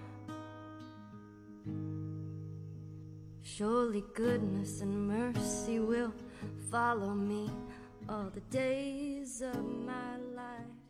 [3.57, 6.13] Surely goodness and mercy will
[6.69, 7.49] follow me
[8.07, 10.80] all the days of my life.